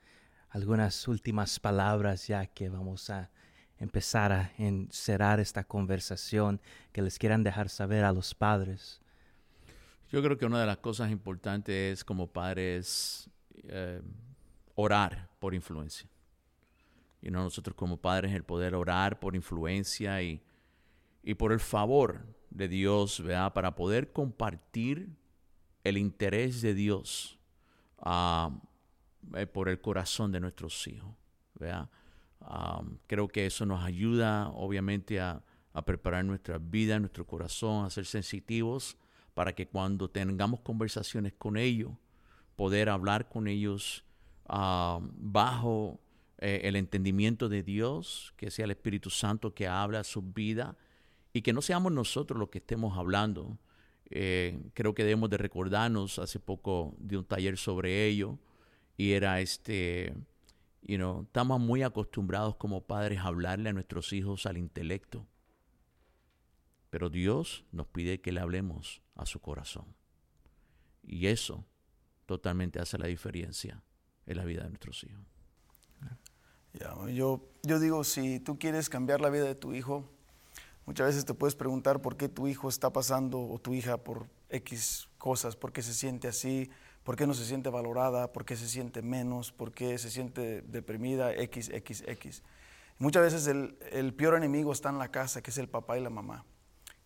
Algunas 0.50 1.06
últimas 1.08 1.60
palabras 1.60 2.26
ya 2.26 2.46
que 2.46 2.68
vamos 2.68 3.10
a 3.10 3.30
empezar 3.78 4.32
a 4.32 4.52
encerrar 4.58 5.40
esta 5.40 5.64
conversación 5.64 6.60
que 6.92 7.02
les 7.02 7.18
quieran 7.18 7.44
dejar 7.44 7.68
saber 7.68 8.04
a 8.04 8.12
los 8.12 8.34
padres. 8.34 9.00
Yo 10.10 10.22
creo 10.22 10.38
que 10.38 10.46
una 10.46 10.60
de 10.60 10.66
las 10.66 10.78
cosas 10.78 11.10
importantes 11.10 12.02
como 12.04 12.26
padres 12.26 13.30
eh, 13.64 14.00
orar 14.74 15.28
por 15.38 15.54
influencia. 15.54 16.08
Y 17.20 17.30
nosotros 17.30 17.76
como 17.76 17.96
padres 17.96 18.32
el 18.32 18.44
poder 18.44 18.74
orar 18.74 19.20
por 19.20 19.34
influencia 19.34 20.22
y, 20.22 20.40
y 21.22 21.34
por 21.34 21.52
el 21.52 21.60
favor 21.60 22.24
de 22.50 22.68
Dios, 22.68 23.22
¿verdad? 23.22 23.52
Para 23.52 23.74
poder 23.74 24.12
compartir 24.12 25.10
el 25.84 25.98
interés 25.98 26.62
de 26.62 26.74
Dios 26.74 27.38
ah, 27.98 28.50
eh, 29.34 29.46
por 29.46 29.68
el 29.68 29.80
corazón 29.80 30.32
de 30.32 30.40
nuestros 30.40 30.86
hijos, 30.86 31.14
creo 33.06 33.28
que 33.28 33.46
eso 33.46 33.66
nos 33.66 33.84
ayuda, 33.84 34.48
obviamente, 34.50 35.20
a, 35.20 35.42
preparar 35.86 36.24
nuestra 36.24 36.58
vida, 36.58 36.98
nuestro 36.98 37.24
corazón, 37.24 37.84
a 37.84 37.90
ser 37.90 38.04
sensitivos 38.04 38.96
para 39.32 39.54
que 39.54 39.68
cuando 39.68 40.10
tengamos 40.10 40.58
conversaciones 40.58 41.34
con 41.38 41.56
ellos, 41.56 41.92
poder 42.56 42.88
hablar 42.88 43.28
con 43.28 43.46
ellos 43.46 44.04
bajo 44.48 46.00
eh, 46.38 46.62
el 46.64 46.76
entendimiento 46.76 47.48
de 47.48 47.62
Dios, 47.62 48.32
que 48.36 48.50
sea 48.50 48.64
el 48.64 48.70
Espíritu 48.70 49.10
Santo 49.10 49.54
que 49.54 49.66
habla 49.66 50.04
su 50.04 50.22
vida 50.22 50.76
y 51.32 51.42
que 51.42 51.52
no 51.52 51.62
seamos 51.62 51.92
nosotros 51.92 52.38
los 52.38 52.48
que 52.48 52.58
estemos 52.58 52.96
hablando. 52.96 53.58
Eh, 54.10 54.58
creo 54.72 54.94
que 54.94 55.02
debemos 55.02 55.30
de 55.30 55.36
recordarnos, 55.36 56.18
hace 56.18 56.38
poco 56.38 56.94
de 56.98 57.16
un 57.16 57.24
taller 57.24 57.58
sobre 57.58 58.06
ello, 58.06 58.38
y 58.98 59.12
era 59.12 59.40
este, 59.40 60.12
you 60.82 60.96
know, 60.96 61.22
estamos 61.22 61.60
muy 61.60 61.84
acostumbrados 61.84 62.56
como 62.56 62.82
padres 62.82 63.20
a 63.20 63.28
hablarle 63.28 63.70
a 63.70 63.72
nuestros 63.72 64.12
hijos 64.12 64.44
al 64.44 64.58
intelecto, 64.58 65.24
pero 66.90 67.08
Dios 67.08 67.64
nos 67.70 67.86
pide 67.86 68.20
que 68.20 68.32
le 68.32 68.40
hablemos 68.40 69.00
a 69.14 69.24
su 69.24 69.40
corazón. 69.40 69.86
Y 71.06 71.28
eso 71.28 71.64
totalmente 72.26 72.80
hace 72.80 72.98
la 72.98 73.06
diferencia 73.06 73.82
en 74.26 74.36
la 74.36 74.44
vida 74.44 74.64
de 74.64 74.70
nuestros 74.70 75.04
hijos. 75.04 75.24
yo, 77.12 77.48
yo 77.62 77.78
digo, 77.78 78.02
si 78.02 78.40
tú 78.40 78.58
quieres 78.58 78.90
cambiar 78.90 79.20
la 79.20 79.30
vida 79.30 79.44
de 79.44 79.54
tu 79.54 79.74
hijo, 79.74 80.10
muchas 80.86 81.06
veces 81.06 81.24
te 81.24 81.34
puedes 81.34 81.54
preguntar 81.54 82.02
por 82.02 82.16
qué 82.16 82.28
tu 82.28 82.48
hijo 82.48 82.68
está 82.68 82.92
pasando 82.92 83.40
o 83.40 83.60
tu 83.60 83.74
hija 83.74 83.96
por 83.96 84.28
X 84.48 85.08
cosas, 85.18 85.54
por 85.54 85.72
qué 85.72 85.82
se 85.82 85.94
siente 85.94 86.26
así, 86.26 86.68
por 87.08 87.16
qué 87.16 87.26
no 87.26 87.32
se 87.32 87.46
siente 87.46 87.70
valorada, 87.70 88.34
por 88.34 88.44
qué 88.44 88.54
se 88.54 88.68
siente 88.68 89.00
menos, 89.00 89.50
por 89.50 89.72
qué 89.72 89.96
se 89.96 90.10
siente 90.10 90.60
deprimida, 90.60 91.32
X, 91.32 91.70
X, 91.70 92.04
X. 92.06 92.42
Muchas 92.98 93.22
veces 93.22 93.46
el, 93.46 93.78
el 93.92 94.12
peor 94.12 94.36
enemigo 94.36 94.72
está 94.72 94.90
en 94.90 94.98
la 94.98 95.10
casa, 95.10 95.40
que 95.40 95.50
es 95.50 95.56
el 95.56 95.70
papá 95.70 95.96
y 95.96 96.02
la 96.02 96.10
mamá. 96.10 96.44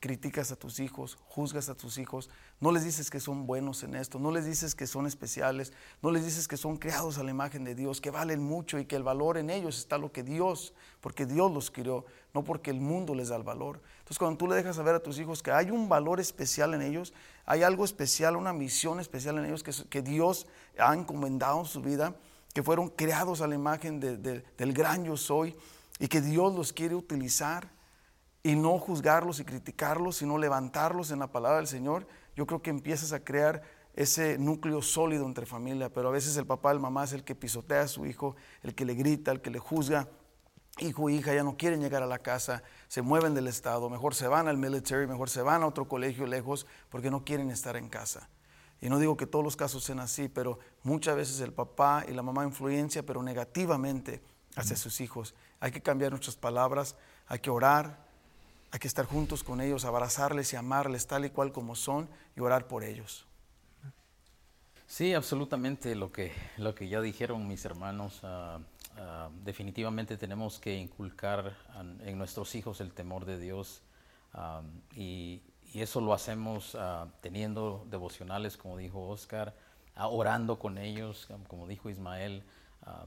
Criticas 0.02 0.50
a 0.50 0.56
tus 0.56 0.80
hijos, 0.80 1.16
juzgas 1.28 1.68
a 1.68 1.76
tus 1.76 1.96
hijos, 1.96 2.28
no 2.58 2.72
les 2.72 2.82
dices 2.82 3.08
que 3.08 3.20
son 3.20 3.46
buenos 3.46 3.84
en 3.84 3.94
esto, 3.94 4.18
no 4.18 4.32
les 4.32 4.44
dices 4.44 4.74
que 4.74 4.88
son 4.88 5.06
especiales, 5.06 5.72
no 6.02 6.10
les 6.10 6.24
dices 6.24 6.48
que 6.48 6.56
son 6.56 6.76
creados 6.76 7.18
a 7.18 7.22
la 7.22 7.30
imagen 7.30 7.62
de 7.62 7.76
Dios, 7.76 8.00
que 8.00 8.10
valen 8.10 8.42
mucho 8.42 8.80
y 8.80 8.84
que 8.84 8.96
el 8.96 9.04
valor 9.04 9.38
en 9.38 9.48
ellos 9.48 9.78
está 9.78 9.98
lo 9.98 10.10
que 10.10 10.24
Dios, 10.24 10.74
porque 11.00 11.24
Dios 11.24 11.52
los 11.52 11.70
crió, 11.70 12.04
no 12.34 12.42
porque 12.42 12.72
el 12.72 12.80
mundo 12.80 13.14
les 13.14 13.28
da 13.28 13.36
el 13.36 13.44
valor. 13.44 13.80
Entonces 14.00 14.18
cuando 14.18 14.38
tú 14.38 14.48
le 14.48 14.56
dejas 14.56 14.74
saber 14.74 14.96
a 14.96 15.00
tus 15.00 15.20
hijos 15.20 15.40
que 15.40 15.52
hay 15.52 15.70
un 15.70 15.88
valor 15.88 16.18
especial 16.18 16.74
en 16.74 16.82
ellos, 16.82 17.14
hay 17.46 17.62
algo 17.62 17.84
especial, 17.84 18.34
una 18.34 18.52
misión 18.52 18.98
especial 18.98 19.38
en 19.38 19.44
ellos 19.44 19.62
que, 19.62 20.02
Dios 20.02 20.48
ha 20.80 20.92
encomendado 20.94 21.60
en 21.60 21.66
su 21.66 21.80
vida, 21.80 22.16
que 22.52 22.64
fueron 22.64 22.88
creados 22.88 23.40
a 23.40 23.46
la 23.46 23.54
imagen 23.54 24.00
del 24.00 24.72
gran 24.72 25.04
yo 25.04 25.16
soy 25.16 25.54
y 26.00 26.08
que 26.08 26.20
Dios 26.20 26.52
los 26.52 26.72
quiere 26.72 26.96
utilizar 26.96 27.70
y 28.42 28.56
no 28.56 28.78
juzgarlos 28.78 29.40
y 29.40 29.44
criticarlos, 29.44 30.16
sino 30.16 30.38
levantarlos 30.38 31.10
en 31.10 31.20
la 31.20 31.28
palabra 31.28 31.58
del 31.58 31.68
Señor, 31.68 32.06
yo 32.34 32.46
creo 32.46 32.62
que 32.62 32.70
empiezas 32.70 33.12
a 33.12 33.22
crear 33.22 33.62
ese 33.94 34.38
núcleo 34.38 34.82
sólido 34.82 35.26
entre 35.26 35.46
familia, 35.46 35.92
pero 35.92 36.08
a 36.08 36.12
veces 36.12 36.36
el 36.36 36.46
papá, 36.46 36.72
el 36.72 36.80
mamá 36.80 37.04
es 37.04 37.12
el 37.12 37.24
que 37.24 37.34
pisotea 37.34 37.82
a 37.82 37.88
su 37.88 38.06
hijo, 38.06 38.36
el 38.62 38.74
que 38.74 38.84
le 38.84 38.94
grita, 38.94 39.30
el 39.30 39.40
que 39.40 39.50
le 39.50 39.58
juzga. 39.58 40.08
Hijo 40.78 41.10
e 41.10 41.12
hija 41.12 41.34
ya 41.34 41.44
no 41.44 41.58
quieren 41.58 41.82
llegar 41.82 42.02
a 42.02 42.06
la 42.06 42.20
casa, 42.20 42.62
se 42.88 43.02
mueven 43.02 43.34
del 43.34 43.46
estado, 43.46 43.90
mejor 43.90 44.14
se 44.14 44.26
van 44.26 44.48
al 44.48 44.56
military, 44.56 45.06
mejor 45.06 45.28
se 45.28 45.42
van 45.42 45.62
a 45.62 45.66
otro 45.66 45.86
colegio 45.86 46.26
lejos 46.26 46.66
porque 46.88 47.10
no 47.10 47.24
quieren 47.24 47.50
estar 47.50 47.76
en 47.76 47.90
casa. 47.90 48.30
Y 48.80 48.88
no 48.88 48.98
digo 48.98 49.16
que 49.16 49.26
todos 49.26 49.44
los 49.44 49.54
casos 49.54 49.84
sean 49.84 50.00
así, 50.00 50.28
pero 50.28 50.58
muchas 50.82 51.14
veces 51.14 51.40
el 51.40 51.52
papá 51.52 52.04
y 52.08 52.12
la 52.12 52.22
mamá 52.22 52.44
influencia, 52.44 53.04
pero 53.04 53.22
negativamente 53.22 54.22
hacia 54.56 54.76
sus 54.76 55.00
hijos. 55.02 55.34
Hay 55.60 55.70
que 55.70 55.82
cambiar 55.82 56.10
nuestras 56.10 56.36
palabras, 56.36 56.96
hay 57.28 57.38
que 57.38 57.50
orar, 57.50 58.11
hay 58.72 58.78
que 58.78 58.88
estar 58.88 59.04
juntos 59.04 59.44
con 59.44 59.60
ellos, 59.60 59.84
abrazarles 59.84 60.52
y 60.54 60.56
amarles 60.56 61.06
tal 61.06 61.26
y 61.26 61.30
cual 61.30 61.52
como 61.52 61.76
son 61.76 62.08
y 62.34 62.40
orar 62.40 62.66
por 62.66 62.84
ellos. 62.84 63.26
Sí, 64.86 65.12
absolutamente 65.12 65.94
lo 65.94 66.10
que, 66.10 66.32
lo 66.56 66.74
que 66.74 66.88
ya 66.88 67.02
dijeron 67.02 67.46
mis 67.46 67.66
hermanos. 67.66 68.20
Ah, 68.22 68.60
ah, 68.96 69.28
definitivamente 69.44 70.16
tenemos 70.16 70.58
que 70.58 70.74
inculcar 70.74 71.54
en 72.00 72.16
nuestros 72.16 72.54
hijos 72.54 72.80
el 72.80 72.92
temor 72.92 73.26
de 73.26 73.38
Dios 73.38 73.82
ah, 74.32 74.62
y, 74.96 75.42
eso 75.74 76.02
lo 76.02 76.12
hacemos 76.12 76.76
teniendo 77.22 77.86
devocionales, 77.88 78.58
como 78.58 78.76
dijo 78.76 79.08
Oscar, 79.08 79.56
orando 79.96 80.58
con 80.58 80.76
ellos, 80.76 81.26
como 81.48 81.66
dijo 81.66 81.88
Ismael, 81.88 82.44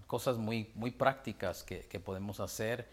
cosas 0.08 0.40
muy, 0.40 0.72
muy 0.74 0.90
prácticas 0.90 1.62
que, 1.62 1.82
que 1.82 2.00
podemos 2.00 2.40
hacer 2.40 2.90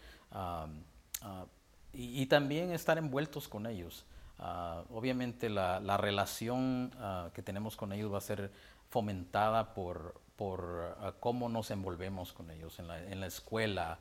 y, 1.93 2.25
también 2.25 2.71
estar 2.71 2.97
envueltos 2.97 3.47
con 3.47 3.67
ellos. 3.67 4.05
Ah, 4.39 4.83
obviamente 4.91 5.49
la, 5.49 5.79
la 5.79 5.95
relación 5.97 6.91
ah, 6.97 7.29
que 7.33 7.41
tenemos 7.43 7.75
con 7.75 7.93
ellos 7.93 8.11
va 8.11 8.17
a 8.17 8.21
ser 8.21 8.51
fomentada 8.89 9.73
por, 9.73 10.19
por 10.35 10.97
ah, 10.99 11.13
cómo 11.19 11.49
nos 11.49 11.69
envolvemos 11.71 12.33
con 12.33 12.49
ellos 12.49 12.79
en 12.79 12.87
la, 12.87 13.01
en 13.01 13.19
la 13.19 13.27
escuela, 13.27 13.99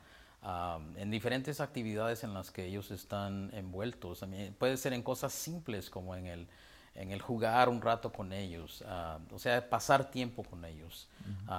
en 0.96 1.08
diferentes 1.12 1.60
actividades 1.60 2.24
en 2.24 2.34
las 2.34 2.50
que 2.50 2.64
ellos 2.64 2.90
están 2.90 3.50
envueltos. 3.52 4.24
puede 4.58 4.76
ser 4.76 4.92
en 4.92 5.02
cosas 5.02 5.32
simples 5.32 5.88
como 5.88 6.16
en 6.16 6.26
el, 6.26 6.48
en 6.96 7.12
el 7.12 7.22
jugar 7.22 7.68
un 7.68 7.80
rato 7.80 8.12
con 8.12 8.32
ellos, 8.32 8.82
o 9.30 9.38
sea, 9.38 9.70
pasar 9.70 10.10
tiempo 10.10 10.42
con 10.42 10.64
ellos, 10.64 11.06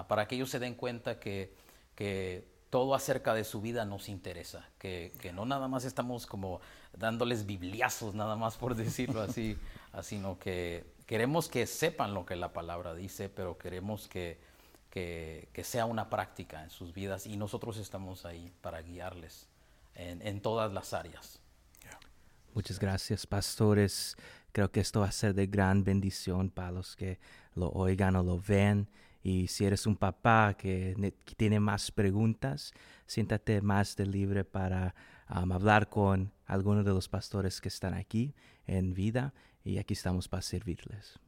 para 0.10 0.28
que 0.28 0.36
ellos 0.36 0.50
se 0.50 0.60
den 0.60 0.76
cuenta 0.76 1.18
que, 1.18 1.56
que 1.96 2.46
todo 2.74 2.96
acerca 2.96 3.36
de 3.36 3.44
su 3.44 3.62
vida 3.62 3.86
nos 3.86 4.10
interesa, 4.10 4.68
que, 4.80 5.12
no 5.32 5.46
nada 5.46 5.68
más 5.68 5.86
estamos 5.86 6.26
como 6.26 6.60
dándoles 6.98 7.46
bibliazos, 7.46 8.16
nada 8.16 8.36
más 8.36 8.58
por 8.58 8.74
decirlo 8.74 9.22
así, 9.22 9.60
sino 10.02 10.40
que 10.40 10.84
queremos 11.06 11.50
que 11.50 11.68
sepan 11.68 12.16
lo 12.16 12.26
que 12.26 12.36
la 12.36 12.52
palabra 12.52 12.96
dice, 12.96 13.30
pero 13.30 13.60
queremos 13.60 14.08
que, 14.08 14.40
que, 14.90 15.64
sea 15.64 15.86
una 15.86 16.10
práctica 16.10 16.64
en 16.64 16.72
sus 16.72 16.96
vidas 16.96 17.28
y 17.28 17.38
nosotros 17.38 17.78
estamos 17.78 18.26
ahí 18.26 18.52
para 18.62 18.82
guiarles 18.82 19.48
en, 19.94 20.26
en 20.26 20.42
todas 20.42 20.74
las 20.74 20.94
áreas. 20.94 21.40
Muchas 22.56 22.80
gracias, 22.80 23.28
pastores. 23.28 24.18
Creo 24.52 24.72
que 24.72 24.80
esto 24.80 25.02
va 25.02 25.10
a 25.10 25.12
ser 25.12 25.36
de 25.36 25.46
gran 25.46 25.84
bendición 25.84 26.50
para 26.50 26.72
los 26.72 26.96
que 26.96 27.20
lo 27.54 27.70
oigan 27.70 28.16
o 28.16 28.24
lo 28.24 28.40
ven. 28.40 28.88
Y 29.24 29.48
si 29.48 29.66
eres 29.66 29.88
un 29.88 29.96
papá 29.96 30.54
que, 30.58 31.14
tiene 31.38 31.62
más 31.62 31.92
preguntas, 31.92 32.74
siéntate 33.08 33.62
más 33.62 33.96
de 33.96 34.06
libre 34.06 34.44
para 34.44 34.94
hablar 35.28 35.90
con 35.90 36.34
algunos 36.46 36.84
de 36.84 36.92
los 36.92 37.08
pastores 37.08 37.62
que 37.62 37.70
están 37.70 37.94
aquí 37.94 38.36
en 38.68 38.94
vida 38.94 39.34
y 39.64 39.78
aquí 39.78 39.94
estamos 39.94 40.28
para 40.28 40.42
servirles. 40.42 41.20